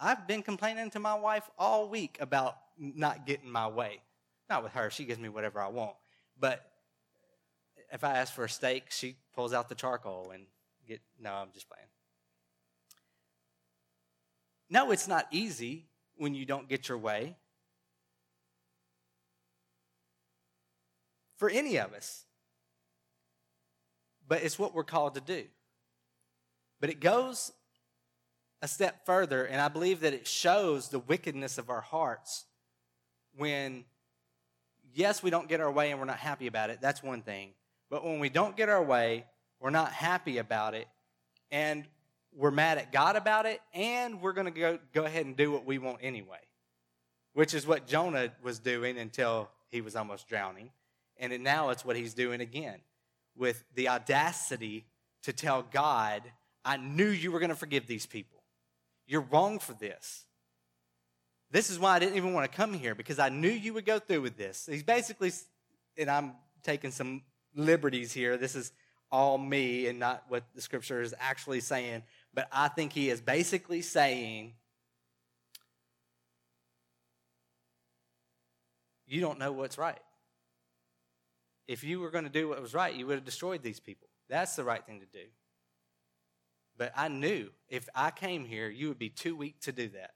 I've 0.00 0.26
been 0.26 0.42
complaining 0.42 0.90
to 0.90 0.98
my 0.98 1.14
wife 1.14 1.48
all 1.56 1.88
week 1.88 2.18
about 2.20 2.56
not 2.76 3.24
getting 3.24 3.50
my 3.50 3.68
way. 3.68 4.00
Not 4.48 4.62
with 4.62 4.72
her, 4.72 4.90
she 4.90 5.04
gives 5.04 5.18
me 5.18 5.28
whatever 5.28 5.60
I 5.60 5.68
want. 5.68 5.96
But 6.38 6.64
if 7.92 8.04
I 8.04 8.18
ask 8.18 8.32
for 8.32 8.44
a 8.44 8.48
steak, 8.48 8.90
she 8.90 9.16
pulls 9.34 9.52
out 9.52 9.68
the 9.68 9.74
charcoal 9.74 10.30
and 10.32 10.44
get 10.86 11.00
no, 11.20 11.32
I'm 11.32 11.48
just 11.52 11.68
playing. 11.68 11.88
No, 14.68 14.90
it's 14.90 15.08
not 15.08 15.26
easy 15.30 15.86
when 16.16 16.34
you 16.34 16.44
don't 16.44 16.68
get 16.68 16.88
your 16.88 16.98
way. 16.98 17.36
For 21.36 21.48
any 21.50 21.76
of 21.76 21.92
us. 21.92 22.24
But 24.26 24.42
it's 24.42 24.58
what 24.58 24.74
we're 24.74 24.84
called 24.84 25.14
to 25.14 25.20
do. 25.20 25.44
But 26.80 26.90
it 26.90 27.00
goes 27.00 27.52
a 28.62 28.68
step 28.68 29.06
further, 29.06 29.44
and 29.44 29.60
I 29.60 29.68
believe 29.68 30.00
that 30.00 30.14
it 30.14 30.26
shows 30.26 30.88
the 30.88 30.98
wickedness 30.98 31.58
of 31.58 31.70
our 31.70 31.82
hearts 31.82 32.46
when, 33.36 33.84
yes, 34.96 35.22
we 35.22 35.30
don't 35.30 35.48
get 35.48 35.60
our 35.60 35.70
way 35.70 35.90
and 35.90 36.00
we're 36.00 36.06
not 36.06 36.18
happy 36.18 36.46
about 36.46 36.70
it. 36.70 36.80
That's 36.80 37.02
one 37.02 37.22
thing. 37.22 37.50
But 37.90 38.04
when 38.04 38.18
we 38.18 38.28
don't 38.28 38.56
get 38.56 38.68
our 38.68 38.82
way, 38.82 39.26
we're 39.60 39.70
not 39.70 39.92
happy 39.92 40.38
about 40.38 40.74
it, 40.74 40.86
and 41.50 41.84
we're 42.34 42.50
mad 42.50 42.78
at 42.78 42.92
God 42.92 43.16
about 43.16 43.46
it, 43.46 43.60
and 43.72 44.20
we're 44.20 44.32
going 44.32 44.52
to 44.52 44.60
go, 44.60 44.78
go 44.92 45.04
ahead 45.04 45.24
and 45.24 45.36
do 45.36 45.50
what 45.50 45.64
we 45.64 45.78
want 45.78 45.98
anyway, 46.02 46.40
which 47.32 47.54
is 47.54 47.66
what 47.66 47.86
Jonah 47.86 48.32
was 48.42 48.58
doing 48.58 48.98
until 48.98 49.48
he 49.70 49.80
was 49.80 49.96
almost 49.96 50.28
drowning. 50.28 50.70
And 51.18 51.42
now 51.42 51.70
it's 51.70 51.84
what 51.84 51.96
he's 51.96 52.12
doing 52.12 52.40
again 52.40 52.80
with 53.34 53.64
the 53.74 53.88
audacity 53.88 54.84
to 55.22 55.32
tell 55.32 55.62
God, 55.62 56.22
I 56.64 56.76
knew 56.76 57.08
you 57.08 57.32
were 57.32 57.38
going 57.38 57.50
to 57.50 57.56
forgive 57.56 57.86
these 57.86 58.04
people. 58.04 58.42
You're 59.06 59.26
wrong 59.30 59.58
for 59.58 59.72
this. 59.72 60.25
This 61.56 61.70
is 61.70 61.78
why 61.78 61.94
I 61.94 61.98
didn't 61.98 62.16
even 62.16 62.34
want 62.34 62.52
to 62.52 62.54
come 62.54 62.74
here 62.74 62.94
because 62.94 63.18
I 63.18 63.30
knew 63.30 63.48
you 63.48 63.72
would 63.72 63.86
go 63.86 63.98
through 63.98 64.20
with 64.20 64.36
this. 64.36 64.68
He's 64.70 64.82
basically, 64.82 65.32
and 65.96 66.10
I'm 66.10 66.32
taking 66.62 66.90
some 66.90 67.22
liberties 67.54 68.12
here. 68.12 68.36
This 68.36 68.54
is 68.54 68.72
all 69.10 69.38
me 69.38 69.86
and 69.86 69.98
not 69.98 70.24
what 70.28 70.44
the 70.54 70.60
scripture 70.60 71.00
is 71.00 71.14
actually 71.18 71.60
saying. 71.60 72.02
But 72.34 72.48
I 72.52 72.68
think 72.68 72.92
he 72.92 73.08
is 73.08 73.22
basically 73.22 73.80
saying, 73.80 74.52
You 79.06 79.22
don't 79.22 79.38
know 79.38 79.52
what's 79.52 79.78
right. 79.78 80.00
if 81.66 81.82
you 81.82 82.00
were 82.00 82.10
going 82.10 82.24
to 82.24 82.30
do 82.30 82.50
what 82.50 82.60
was 82.60 82.74
right, 82.74 82.94
you 82.94 83.06
would 83.06 83.14
have 83.14 83.24
destroyed 83.24 83.62
these 83.62 83.80
people. 83.80 84.08
That's 84.28 84.56
the 84.56 84.64
right 84.64 84.84
thing 84.84 85.00
to 85.00 85.06
do. 85.06 85.24
But 86.76 86.92
I 86.94 87.08
knew 87.08 87.48
if 87.70 87.88
I 87.94 88.10
came 88.10 88.44
here, 88.44 88.68
you 88.68 88.88
would 88.88 88.98
be 88.98 89.08
too 89.08 89.34
weak 89.34 89.58
to 89.62 89.72
do 89.72 89.88
that 89.88 90.10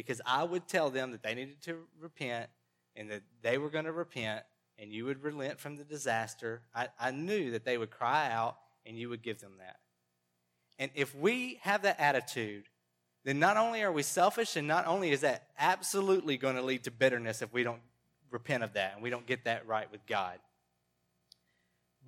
because 0.00 0.22
I 0.24 0.44
would 0.44 0.66
tell 0.66 0.88
them 0.88 1.10
that 1.12 1.22
they 1.22 1.34
needed 1.34 1.60
to 1.64 1.76
repent 2.00 2.48
and 2.96 3.10
that 3.10 3.22
they 3.42 3.58
were 3.58 3.68
going 3.68 3.84
to 3.84 3.92
repent 3.92 4.44
and 4.78 4.90
you 4.90 5.04
would 5.04 5.22
relent 5.22 5.60
from 5.60 5.76
the 5.76 5.84
disaster. 5.84 6.62
I, 6.74 6.88
I 6.98 7.10
knew 7.10 7.50
that 7.50 7.66
they 7.66 7.76
would 7.76 7.90
cry 7.90 8.30
out 8.30 8.56
and 8.86 8.98
you 8.98 9.10
would 9.10 9.22
give 9.22 9.40
them 9.40 9.52
that. 9.58 9.76
And 10.78 10.90
if 10.94 11.14
we 11.14 11.58
have 11.62 11.82
that 11.82 12.00
attitude, 12.00 12.64
then 13.24 13.38
not 13.38 13.58
only 13.58 13.82
are 13.82 13.92
we 13.92 14.02
selfish, 14.02 14.56
and 14.56 14.66
not 14.66 14.86
only 14.86 15.10
is 15.10 15.20
that 15.20 15.48
absolutely 15.58 16.38
going 16.38 16.56
to 16.56 16.62
lead 16.62 16.84
to 16.84 16.90
bitterness 16.90 17.42
if 17.42 17.52
we 17.52 17.62
don't 17.62 17.82
repent 18.30 18.62
of 18.62 18.72
that 18.72 18.94
and 18.94 19.02
we 19.02 19.10
don't 19.10 19.26
get 19.26 19.44
that 19.44 19.66
right 19.66 19.92
with 19.92 20.06
God, 20.06 20.38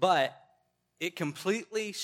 but 0.01 0.35
it 0.99 1.15
completely 1.15 1.95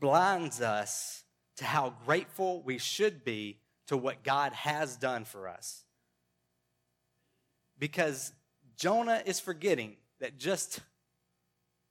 blinds 0.00 0.62
us 0.62 1.24
to 1.56 1.64
how 1.64 1.92
grateful 2.06 2.62
we 2.62 2.78
should 2.78 3.24
be 3.24 3.58
to 3.86 3.96
what 3.96 4.22
God 4.24 4.52
has 4.52 4.96
done 4.96 5.24
for 5.24 5.48
us. 5.48 5.84
Because 7.78 8.32
Jonah 8.76 9.22
is 9.24 9.40
forgetting 9.40 9.96
that 10.20 10.38
just 10.38 10.80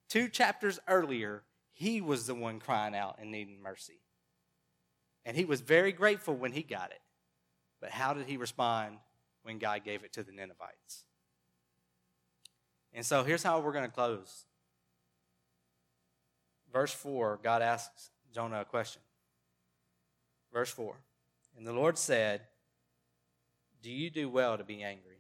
two 0.10 0.28
chapters 0.28 0.80
earlier, 0.88 1.44
he 1.74 2.02
was 2.02 2.28
the 2.28 2.36
one 2.36 2.60
crying 2.60 2.96
out 2.96 3.18
and 3.20 3.32
needing 3.32 3.62
mercy. 3.62 4.00
And 5.26 5.36
he 5.36 5.46
was 5.46 5.62
very 5.62 5.92
grateful 5.92 6.36
when 6.36 6.52
he 6.52 6.62
got 6.62 6.92
it. 6.92 7.02
But 7.82 7.92
how 7.92 8.14
did 8.14 8.28
he 8.28 8.38
respond 8.38 8.98
when 9.44 9.58
God 9.58 9.84
gave 9.84 10.04
it 10.04 10.14
to 10.14 10.24
the 10.24 10.32
Ninevites? 10.32 11.06
And 12.94 13.06
so 13.06 13.24
here's 13.24 13.44
how 13.44 13.60
we're 13.60 13.74
going 13.74 13.86
to 13.86 13.92
close. 13.92 14.46
Verse 16.72 16.94
4, 16.94 17.40
God 17.44 17.62
asks 17.62 18.10
Jonah 18.34 18.62
a 18.62 18.66
question. 18.66 19.02
Verse 20.52 20.70
4 20.70 20.96
And 21.58 21.66
the 21.66 21.74
Lord 21.74 21.98
said, 21.98 22.42
Do 23.82 23.90
you 23.90 24.10
do 24.10 24.30
well 24.30 24.58
to 24.58 24.64
be 24.64 24.84
angry? 24.84 25.20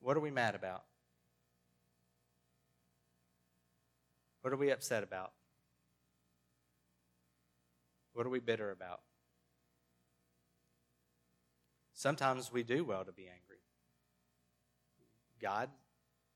What 0.00 0.16
are 0.16 0.20
we 0.20 0.30
mad 0.30 0.54
about? 0.54 0.82
What 4.42 4.52
are 4.52 4.56
we 4.56 4.70
upset 4.70 5.04
about? 5.04 5.32
What 8.12 8.26
are 8.26 8.30
we 8.30 8.40
bitter 8.40 8.72
about? 8.72 9.00
Sometimes 11.94 12.52
we 12.52 12.64
do 12.64 12.84
well 12.84 13.04
to 13.04 13.12
be 13.12 13.28
angry. 13.28 13.60
God 15.40 15.70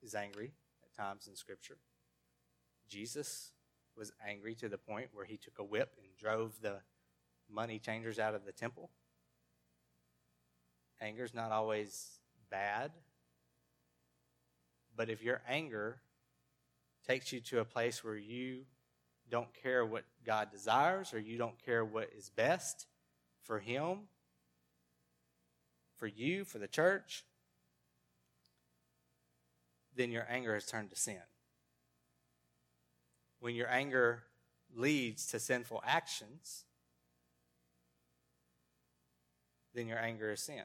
is 0.03 0.14
angry 0.14 0.53
times 0.96 1.26
in 1.26 1.37
Scripture. 1.37 1.78
Jesus 2.88 3.52
was 3.96 4.12
angry 4.26 4.54
to 4.56 4.68
the 4.68 4.78
point 4.78 5.09
where 5.12 5.24
he 5.24 5.37
took 5.37 5.59
a 5.59 5.64
whip 5.64 5.92
and 5.98 6.09
drove 6.18 6.61
the 6.61 6.80
money 7.50 7.78
changers 7.78 8.18
out 8.18 8.35
of 8.35 8.44
the 8.44 8.52
temple. 8.52 8.90
Anger 11.00 11.24
is 11.24 11.35
not 11.35 11.52
always 11.52 12.18
bad, 12.50 12.92
but 14.96 15.11
if 15.11 15.22
your 15.22 15.42
anger 15.48 16.00
takes 17.06 17.32
you 17.32 17.40
to 17.40 17.61
a 17.61 17.64
place 17.64 18.02
where 18.02 18.16
you 18.16 18.64
don't 19.30 19.52
care 19.62 19.85
what 19.85 20.04
God 20.24 20.50
desires 20.50 21.12
or 21.12 21.18
you 21.18 21.37
don't 21.37 21.62
care 21.64 21.85
what 21.85 22.11
is 22.16 22.30
best 22.30 22.87
for 23.42 23.59
Him, 23.59 24.09
for 25.96 26.06
you, 26.06 26.44
for 26.44 26.59
the 26.59 26.68
church, 26.68 27.24
then 29.96 30.12
your 30.12 30.26
anger 30.28 30.54
has 30.54 30.66
turned 30.66 30.90
to 30.90 30.96
sin. 30.96 31.20
When 33.40 33.54
your 33.54 33.68
anger 33.68 34.24
leads 34.74 35.26
to 35.28 35.40
sinful 35.40 35.82
actions, 35.87 36.64
then 39.74 39.87
your 39.87 39.98
anger 39.98 40.32
is 40.32 40.40
sin. 40.40 40.62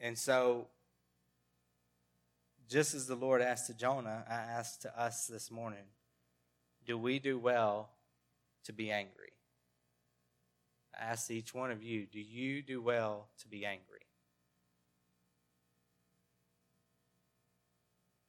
And 0.00 0.16
so 0.16 0.68
just 2.68 2.94
as 2.94 3.06
the 3.06 3.16
Lord 3.16 3.40
asked 3.40 3.66
to 3.68 3.74
Jonah, 3.74 4.24
I 4.28 4.34
ask 4.34 4.80
to 4.80 5.00
us 5.00 5.26
this 5.26 5.50
morning 5.50 5.84
do 6.86 6.96
we 6.96 7.18
do 7.18 7.38
well 7.38 7.90
to 8.64 8.72
be 8.72 8.90
angry? 8.90 9.32
I 10.98 11.04
ask 11.04 11.30
each 11.30 11.54
one 11.54 11.70
of 11.70 11.82
you 11.82 12.06
do 12.06 12.20
you 12.20 12.62
do 12.62 12.80
well 12.80 13.28
to 13.40 13.48
be 13.48 13.64
angry? 13.64 13.87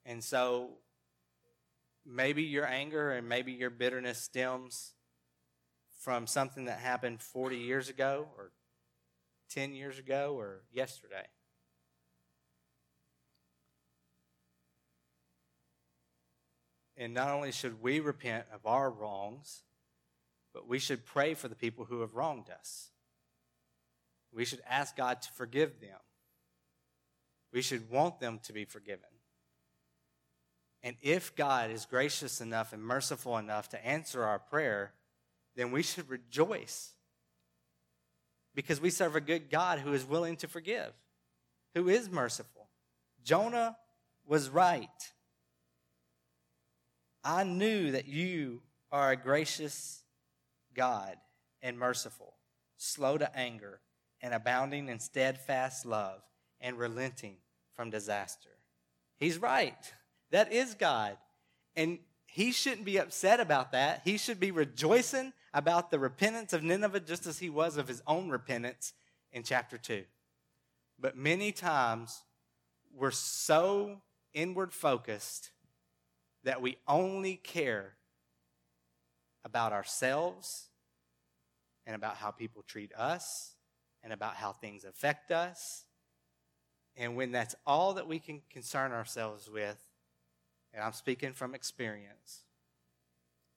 And 0.10 0.24
so 0.24 0.72
maybe 2.04 2.42
your 2.42 2.66
anger 2.66 3.12
and 3.12 3.30
maybe 3.30 3.52
your 3.52 3.70
bitterness 3.70 4.18
stems 4.18 4.94
from 6.00 6.26
something 6.26 6.66
that 6.66 6.80
happened 6.80 7.22
40 7.22 7.58
years 7.58 7.90
ago 7.90 8.28
or 8.36 8.50
10 9.52 9.76
years 9.76 10.00
ago 10.00 10.34
or 10.36 10.64
yesterday. 10.74 11.28
And 16.98 17.14
not 17.14 17.30
only 17.30 17.52
should 17.52 17.80
we 17.80 18.00
repent 18.00 18.46
of 18.52 18.66
our 18.66 18.90
wrongs, 18.90 19.62
but 20.56 20.68
we 20.68 20.80
should 20.80 21.06
pray 21.06 21.36
for 21.36 21.48
the 21.48 21.56
people 21.56 21.86
who 21.86 22.02
have 22.02 22.16
wronged 22.16 22.50
us. 22.50 22.90
We 24.34 24.44
should 24.44 24.62
ask 24.68 24.98
God 24.98 25.22
to 25.22 25.32
forgive 25.34 25.80
them. 25.80 26.00
We 27.54 27.62
should 27.62 27.92
want 27.92 28.20
them 28.20 28.40
to 28.46 28.54
be 28.54 28.66
forgiven. 28.66 29.19
And 30.82 30.96
if 31.02 31.36
God 31.36 31.72
is 31.72 31.86
gracious 31.86 32.42
enough 32.42 32.72
and 32.74 32.82
merciful 32.82 33.38
enough 33.38 33.70
to 33.70 33.86
answer 33.86 34.24
our 34.24 34.40
prayer, 34.40 34.94
then 35.56 35.72
we 35.72 35.84
should 35.84 36.10
rejoice 36.10 36.94
because 38.56 38.80
we 38.80 38.90
serve 38.90 39.16
a 39.16 39.22
good 39.22 39.50
God 39.50 39.80
who 39.80 39.94
is 39.94 40.06
willing 40.06 40.38
to 40.38 40.48
forgive, 40.48 40.92
who 41.76 41.90
is 41.90 42.10
merciful. 42.10 42.70
Jonah 43.24 43.78
was 44.26 44.50
right. 44.50 45.14
I 47.24 47.44
knew 47.44 47.92
that 47.92 48.08
you 48.08 48.62
are 48.92 49.12
a 49.12 49.18
gracious 49.18 50.04
God 50.74 51.18
and 51.62 51.78
merciful, 51.78 52.36
slow 52.78 53.18
to 53.18 53.38
anger, 53.38 53.82
and 54.22 54.34
abounding 54.34 54.88
in 54.88 55.00
steadfast 55.00 55.86
love, 55.86 56.22
and 56.62 56.78
relenting 56.78 57.36
from 57.74 57.90
disaster. 57.90 58.50
He's 59.18 59.38
right. 59.38 59.94
That 60.32 60.52
is 60.52 60.74
God. 60.74 61.18
And 61.76 62.00
he 62.26 62.52
shouldn't 62.52 62.86
be 62.86 62.98
upset 62.98 63.40
about 63.40 63.72
that. 63.72 64.02
He 64.04 64.18
should 64.18 64.40
be 64.40 64.52
rejoicing 64.52 65.34
about 65.54 65.90
the 65.90 66.00
repentance 66.00 66.54
of 66.54 66.64
Nineveh 66.64 67.00
just 67.00 67.26
as 67.26 67.40
he 67.40 67.50
was 67.50 67.78
of 67.78 67.88
his 67.88 68.04
own 68.06 68.30
repentance 68.30 68.94
in 69.32 69.44
chapter 69.44 69.78
2. 69.78 70.04
But 71.00 71.18
many 71.18 71.52
times 71.52 72.22
we're 72.94 73.12
so 73.12 74.02
inward 74.34 74.74
focused 74.74 75.52
that 76.44 76.62
we 76.62 76.78
only 76.88 77.36
care 77.36 77.94
about 79.44 79.74
ourselves 79.74 80.68
and 81.86 81.96
about 81.96 82.16
how 82.16 82.32
people 82.32 82.64
treat 82.68 82.94
us 82.96 83.56
and 84.04 84.14
about 84.14 84.36
how 84.36 84.54
things 84.54 84.84
affect 84.84 85.32
us. 85.32 85.86
And 86.96 87.16
when 87.16 87.32
that's 87.32 87.56
all 87.66 87.94
that 87.96 88.08
we 88.08 88.20
can 88.20 88.42
concern 88.50 88.92
ourselves 88.92 89.50
with, 89.50 89.78
and 90.74 90.84
I'm 90.84 90.94
speaking 90.94 91.34
from 91.34 91.56
experience, 91.56 92.44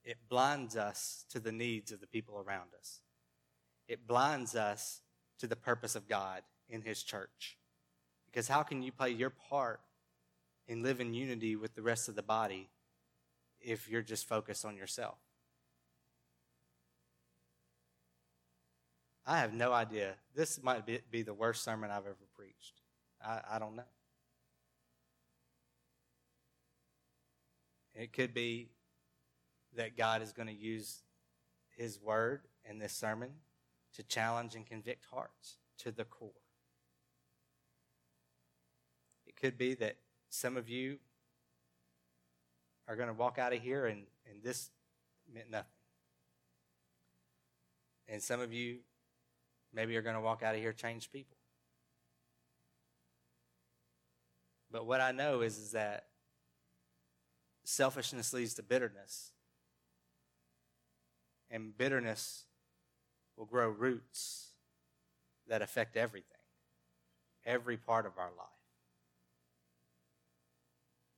it 0.03 0.17
blinds 0.29 0.75
us 0.75 1.25
to 1.29 1.39
the 1.39 1.51
needs 1.51 1.91
of 1.91 2.01
the 2.01 2.07
people 2.07 2.37
around 2.37 2.69
us. 2.77 3.01
It 3.87 4.07
blinds 4.07 4.55
us 4.55 5.01
to 5.39 5.47
the 5.47 5.55
purpose 5.55 5.95
of 5.95 6.07
God 6.07 6.41
in 6.69 6.81
His 6.81 7.03
church. 7.03 7.57
Because 8.25 8.47
how 8.47 8.63
can 8.63 8.81
you 8.81 8.91
play 8.91 9.11
your 9.11 9.29
part 9.29 9.81
and 10.67 10.83
live 10.83 10.99
in 10.99 11.13
unity 11.13 11.55
with 11.55 11.75
the 11.75 11.81
rest 11.81 12.07
of 12.07 12.15
the 12.15 12.23
body 12.23 12.69
if 13.59 13.89
you're 13.89 14.01
just 14.01 14.27
focused 14.27 14.65
on 14.65 14.75
yourself. 14.75 15.17
I 19.25 19.39
have 19.39 19.53
no 19.53 19.71
idea. 19.71 20.15
This 20.35 20.61
might 20.61 20.85
be, 20.85 21.21
the 21.21 21.33
worst 21.33 21.63
sermon 21.63 21.89
I've 21.89 22.05
ever 22.05 22.17
preached. 22.35 22.81
I, 23.25 23.39
I 23.51 23.59
don't 23.59 23.75
know. 23.75 23.83
It 27.95 28.13
could 28.13 28.33
be 28.33 28.69
that 29.75 29.97
God 29.97 30.21
is 30.21 30.31
going 30.31 30.47
to 30.47 30.53
use 30.53 31.03
His 31.75 31.99
word 31.99 32.41
in 32.67 32.79
this 32.79 32.93
sermon 32.93 33.29
to 33.95 34.03
challenge 34.03 34.55
and 34.55 34.65
convict 34.65 35.05
hearts 35.11 35.57
to 35.79 35.91
the 35.91 36.03
core. 36.03 36.31
It 39.27 39.35
could 39.35 39.57
be 39.57 39.73
that 39.75 39.97
some 40.29 40.57
of 40.57 40.69
you 40.69 40.97
are 42.87 42.95
going 42.95 43.07
to 43.07 43.13
walk 43.13 43.37
out 43.37 43.53
of 43.53 43.61
here 43.61 43.85
and, 43.85 44.03
and 44.29 44.43
this 44.43 44.71
meant 45.31 45.49
nothing. 45.51 45.67
And 48.07 48.21
some 48.21 48.41
of 48.41 48.51
you 48.51 48.79
maybe 49.73 49.95
are 49.95 50.01
going 50.01 50.15
to 50.15 50.21
walk 50.21 50.43
out 50.43 50.55
of 50.55 50.61
here 50.61 50.73
changed 50.73 51.11
people. 51.11 51.37
But 54.71 54.85
what 54.87 55.01
I 55.01 55.11
know 55.11 55.41
is, 55.41 55.57
is 55.57 55.71
that 55.71 56.07
selfishness 57.63 58.33
leads 58.33 58.53
to 58.55 58.63
bitterness. 58.63 59.31
And 61.49 61.77
bitterness 61.77 62.45
will 63.37 63.45
grow 63.45 63.69
roots 63.69 64.49
that 65.47 65.61
affect 65.61 65.97
everything, 65.97 66.37
every 67.45 67.77
part 67.77 68.05
of 68.05 68.13
our 68.17 68.31
life. 68.37 68.47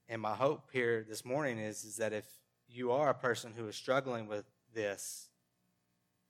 And 0.07 0.21
my 0.21 0.35
hope 0.35 0.69
here 0.71 1.05
this 1.07 1.25
morning 1.25 1.57
is, 1.57 1.83
is 1.83 1.97
that 1.97 2.13
if 2.13 2.25
you 2.67 2.91
are 2.91 3.09
a 3.09 3.15
person 3.15 3.53
who 3.55 3.67
is 3.67 3.75
struggling 3.75 4.27
with 4.27 4.45
this, 4.73 5.29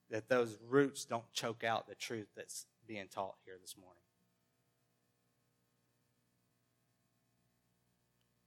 that 0.10 0.30
those 0.30 0.58
roots 0.69 1.06
don't 1.06 1.32
choke 1.34 1.63
out 1.63 1.88
the 1.88 1.95
truth 1.95 2.28
that's 2.36 2.67
being 2.88 3.08
taught 3.08 3.36
here 3.43 3.58
this 3.62 3.75
morning. 3.78 4.05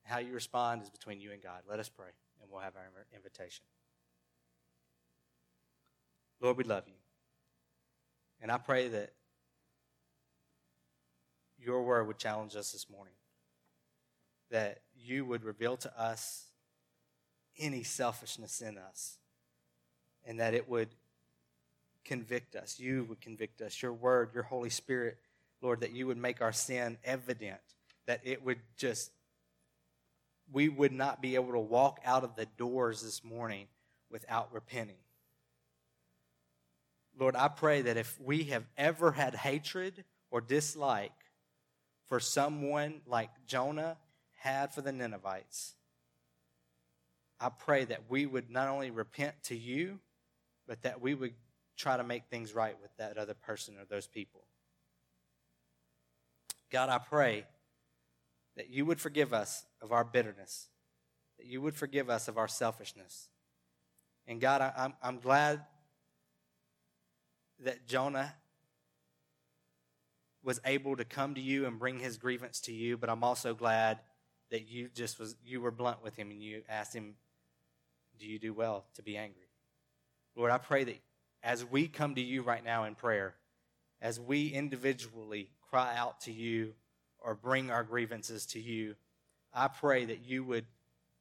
How 0.08 0.18
you 0.18 0.32
respond 0.32 0.82
is 0.82 0.90
between 0.90 1.20
you 1.20 1.32
and 1.32 1.42
God. 1.42 1.60
Let 1.68 1.78
us 1.78 1.88
pray, 1.90 2.08
and 2.40 2.50
we'll 2.50 2.62
have 2.62 2.76
our 2.76 2.88
invitation. 3.14 3.62
Lord, 6.40 6.56
we 6.56 6.64
love 6.64 6.84
you. 6.86 6.94
And 8.40 8.50
I 8.50 8.56
pray 8.56 8.88
that 8.88 9.12
your 11.60 11.82
word 11.82 12.06
would 12.06 12.16
challenge 12.18 12.56
us 12.56 12.72
this 12.72 12.88
morning. 12.88 13.12
That 14.50 14.80
you 14.96 15.26
would 15.26 15.44
reveal 15.44 15.76
to 15.78 16.00
us 16.00 16.46
any 17.58 17.82
selfishness 17.82 18.62
in 18.62 18.78
us. 18.78 19.18
And 20.24 20.40
that 20.40 20.54
it 20.54 20.70
would 20.70 20.88
convict 22.04 22.56
us. 22.56 22.78
You 22.80 23.04
would 23.10 23.20
convict 23.20 23.60
us. 23.60 23.82
Your 23.82 23.92
word, 23.92 24.30
your 24.32 24.44
Holy 24.44 24.70
Spirit, 24.70 25.18
Lord, 25.60 25.80
that 25.80 25.92
you 25.92 26.06
would 26.06 26.16
make 26.16 26.40
our 26.40 26.52
sin 26.52 26.96
evident. 27.04 27.60
That 28.06 28.20
it 28.24 28.42
would 28.42 28.60
just, 28.76 29.10
we 30.52 30.68
would 30.68 30.92
not 30.92 31.20
be 31.20 31.34
able 31.34 31.52
to 31.52 31.58
walk 31.58 32.00
out 32.04 32.24
of 32.24 32.36
the 32.36 32.46
doors 32.56 33.02
this 33.02 33.22
morning 33.22 33.66
without 34.10 34.52
repenting. 34.52 34.96
Lord, 37.18 37.36
I 37.36 37.48
pray 37.48 37.82
that 37.82 37.96
if 37.96 38.18
we 38.20 38.44
have 38.44 38.64
ever 38.76 39.12
had 39.12 39.34
hatred 39.34 40.04
or 40.30 40.40
dislike 40.40 41.12
for 42.06 42.20
someone 42.20 43.00
like 43.06 43.30
Jonah 43.46 43.96
had 44.36 44.72
for 44.72 44.80
the 44.80 44.92
Ninevites, 44.92 45.74
I 47.40 47.50
pray 47.50 47.84
that 47.84 48.02
we 48.08 48.26
would 48.26 48.50
not 48.50 48.68
only 48.68 48.90
repent 48.90 49.34
to 49.44 49.56
you, 49.56 49.98
but 50.66 50.82
that 50.82 51.00
we 51.00 51.14
would 51.14 51.34
try 51.76 51.96
to 51.96 52.04
make 52.04 52.24
things 52.26 52.54
right 52.54 52.76
with 52.80 52.90
that 52.98 53.18
other 53.18 53.34
person 53.34 53.76
or 53.78 53.84
those 53.84 54.06
people. 54.06 54.42
God, 56.70 56.88
I 56.88 56.98
pray 56.98 57.44
that 58.56 58.70
you 58.70 58.84
would 58.84 59.00
forgive 59.00 59.32
us 59.32 59.64
of 59.80 59.92
our 59.92 60.04
bitterness, 60.04 60.68
that 61.38 61.46
you 61.46 61.60
would 61.60 61.74
forgive 61.74 62.10
us 62.10 62.28
of 62.28 62.38
our 62.38 62.48
selfishness. 62.48 63.28
And 64.26 64.40
God, 64.40 64.60
I, 64.60 64.72
am 64.76 64.94
I'm 65.02 65.18
glad 65.20 65.64
that 67.60 67.86
Jonah 67.86 68.34
was 70.42 70.60
able 70.64 70.96
to 70.96 71.04
come 71.04 71.34
to 71.34 71.40
you 71.40 71.66
and 71.66 71.78
bring 71.78 71.98
his 71.98 72.16
grievance 72.16 72.60
to 72.60 72.72
you, 72.72 72.96
but 72.96 73.10
I'm 73.10 73.24
also 73.24 73.54
glad 73.54 73.98
that 74.50 74.68
you 74.68 74.88
just 74.94 75.18
was 75.18 75.36
you 75.44 75.60
were 75.60 75.70
blunt 75.70 76.02
with 76.02 76.16
him 76.16 76.30
and 76.30 76.42
you 76.42 76.62
asked 76.68 76.94
him, 76.94 77.16
"Do 78.18 78.26
you 78.26 78.38
do 78.38 78.54
well 78.54 78.86
to 78.94 79.02
be 79.02 79.16
angry?" 79.16 79.48
Lord, 80.36 80.50
I 80.50 80.58
pray 80.58 80.84
that 80.84 81.00
as 81.42 81.64
we 81.64 81.88
come 81.88 82.14
to 82.14 82.20
you 82.20 82.42
right 82.42 82.64
now 82.64 82.84
in 82.84 82.94
prayer, 82.94 83.34
as 84.00 84.20
we 84.20 84.48
individually 84.48 85.50
cry 85.70 85.96
out 85.96 86.20
to 86.22 86.32
you 86.32 86.74
or 87.18 87.34
bring 87.34 87.70
our 87.70 87.82
grievances 87.82 88.46
to 88.46 88.60
you, 88.60 88.94
I 89.54 89.68
pray 89.68 90.04
that 90.04 90.26
you 90.26 90.44
would 90.44 90.66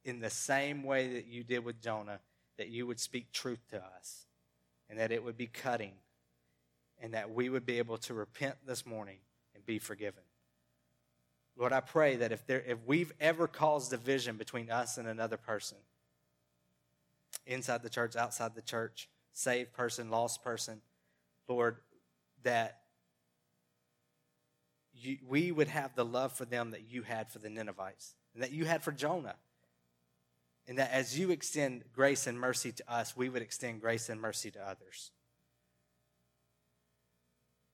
in 0.04 0.20
the 0.20 0.30
same 0.30 0.82
way 0.84 1.14
that 1.14 1.26
you 1.26 1.44
did 1.44 1.64
with 1.64 1.82
Jonah, 1.82 2.20
that 2.56 2.68
you 2.68 2.86
would 2.86 2.98
speak 2.98 3.30
truth 3.32 3.60
to 3.70 3.76
us 3.76 4.26
and 4.88 4.98
that 4.98 5.12
it 5.12 5.22
would 5.22 5.36
be 5.36 5.46
cutting 5.46 5.92
and 7.00 7.14
that 7.14 7.30
we 7.30 7.48
would 7.48 7.66
be 7.66 7.78
able 7.78 7.98
to 7.98 8.14
repent 8.14 8.56
this 8.66 8.86
morning 8.86 9.18
and 9.54 9.64
be 9.66 9.78
forgiven. 9.78 10.22
Lord, 11.56 11.72
I 11.72 11.80
pray 11.80 12.16
that 12.16 12.32
if, 12.32 12.46
there, 12.46 12.62
if 12.66 12.78
we've 12.86 13.12
ever 13.20 13.46
caused 13.46 13.90
division 13.90 14.36
between 14.36 14.70
us 14.70 14.96
and 14.96 15.08
another 15.08 15.36
person, 15.36 15.78
inside 17.46 17.82
the 17.82 17.90
church, 17.90 18.16
outside 18.16 18.54
the 18.54 18.62
church, 18.62 19.08
saved 19.32 19.72
person, 19.72 20.10
lost 20.10 20.42
person, 20.42 20.80
Lord, 21.48 21.76
that 22.44 22.78
you, 24.94 25.18
we 25.28 25.52
would 25.52 25.68
have 25.68 25.94
the 25.94 26.04
love 26.04 26.32
for 26.32 26.44
them 26.44 26.70
that 26.70 26.90
you 26.90 27.02
had 27.02 27.30
for 27.30 27.38
the 27.40 27.50
Ninevites 27.50 28.14
and 28.34 28.42
that 28.42 28.52
you 28.52 28.64
had 28.64 28.82
for 28.82 28.92
Jonah. 28.92 29.36
And 30.66 30.78
that 30.78 30.92
as 30.92 31.18
you 31.18 31.30
extend 31.30 31.84
grace 31.94 32.26
and 32.26 32.38
mercy 32.38 32.72
to 32.72 32.92
us, 32.92 33.16
we 33.16 33.28
would 33.28 33.40
extend 33.40 33.80
grace 33.80 34.10
and 34.10 34.20
mercy 34.20 34.50
to 34.50 34.60
others. 34.60 35.12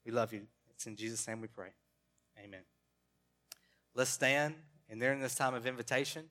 We 0.06 0.12
love 0.12 0.32
you. 0.32 0.42
It's 0.70 0.86
in 0.86 0.96
Jesus' 0.96 1.26
name 1.26 1.40
we 1.40 1.48
pray. 1.48 1.70
Amen. 2.44 2.60
Let's 3.94 4.10
stand, 4.10 4.54
and 4.90 5.00
during 5.00 5.20
this 5.20 5.34
time 5.34 5.54
of 5.54 5.66
invitation, 5.66 6.24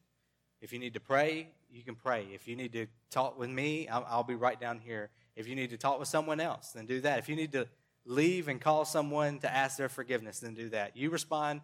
if 0.61 0.71
you 0.71 0.79
need 0.79 0.93
to 0.93 0.99
pray, 0.99 1.49
you 1.71 1.83
can 1.83 1.95
pray. 1.95 2.27
If 2.33 2.47
you 2.47 2.55
need 2.55 2.71
to 2.73 2.87
talk 3.09 3.37
with 3.37 3.49
me, 3.49 3.87
I'll, 3.87 4.05
I'll 4.09 4.23
be 4.23 4.35
right 4.35 4.59
down 4.59 4.79
here. 4.79 5.09
If 5.35 5.47
you 5.47 5.55
need 5.55 5.71
to 5.71 5.77
talk 5.77 5.99
with 5.99 6.07
someone 6.07 6.39
else, 6.39 6.71
then 6.71 6.85
do 6.85 7.01
that. 7.01 7.19
If 7.19 7.27
you 7.27 7.35
need 7.35 7.51
to 7.53 7.67
leave 8.05 8.47
and 8.47 8.61
call 8.61 8.85
someone 8.85 9.39
to 9.39 9.53
ask 9.53 9.77
their 9.77 9.89
forgiveness, 9.89 10.39
then 10.39 10.53
do 10.53 10.69
that. 10.69 10.95
You 10.95 11.09
respond 11.09 11.61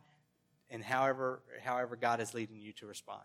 and 0.69 0.83
however 0.83 1.41
however 1.63 1.95
God 1.95 2.21
is 2.21 2.33
leading 2.33 2.57
you 2.57 2.73
to 2.73 2.85
respond. 2.85 3.21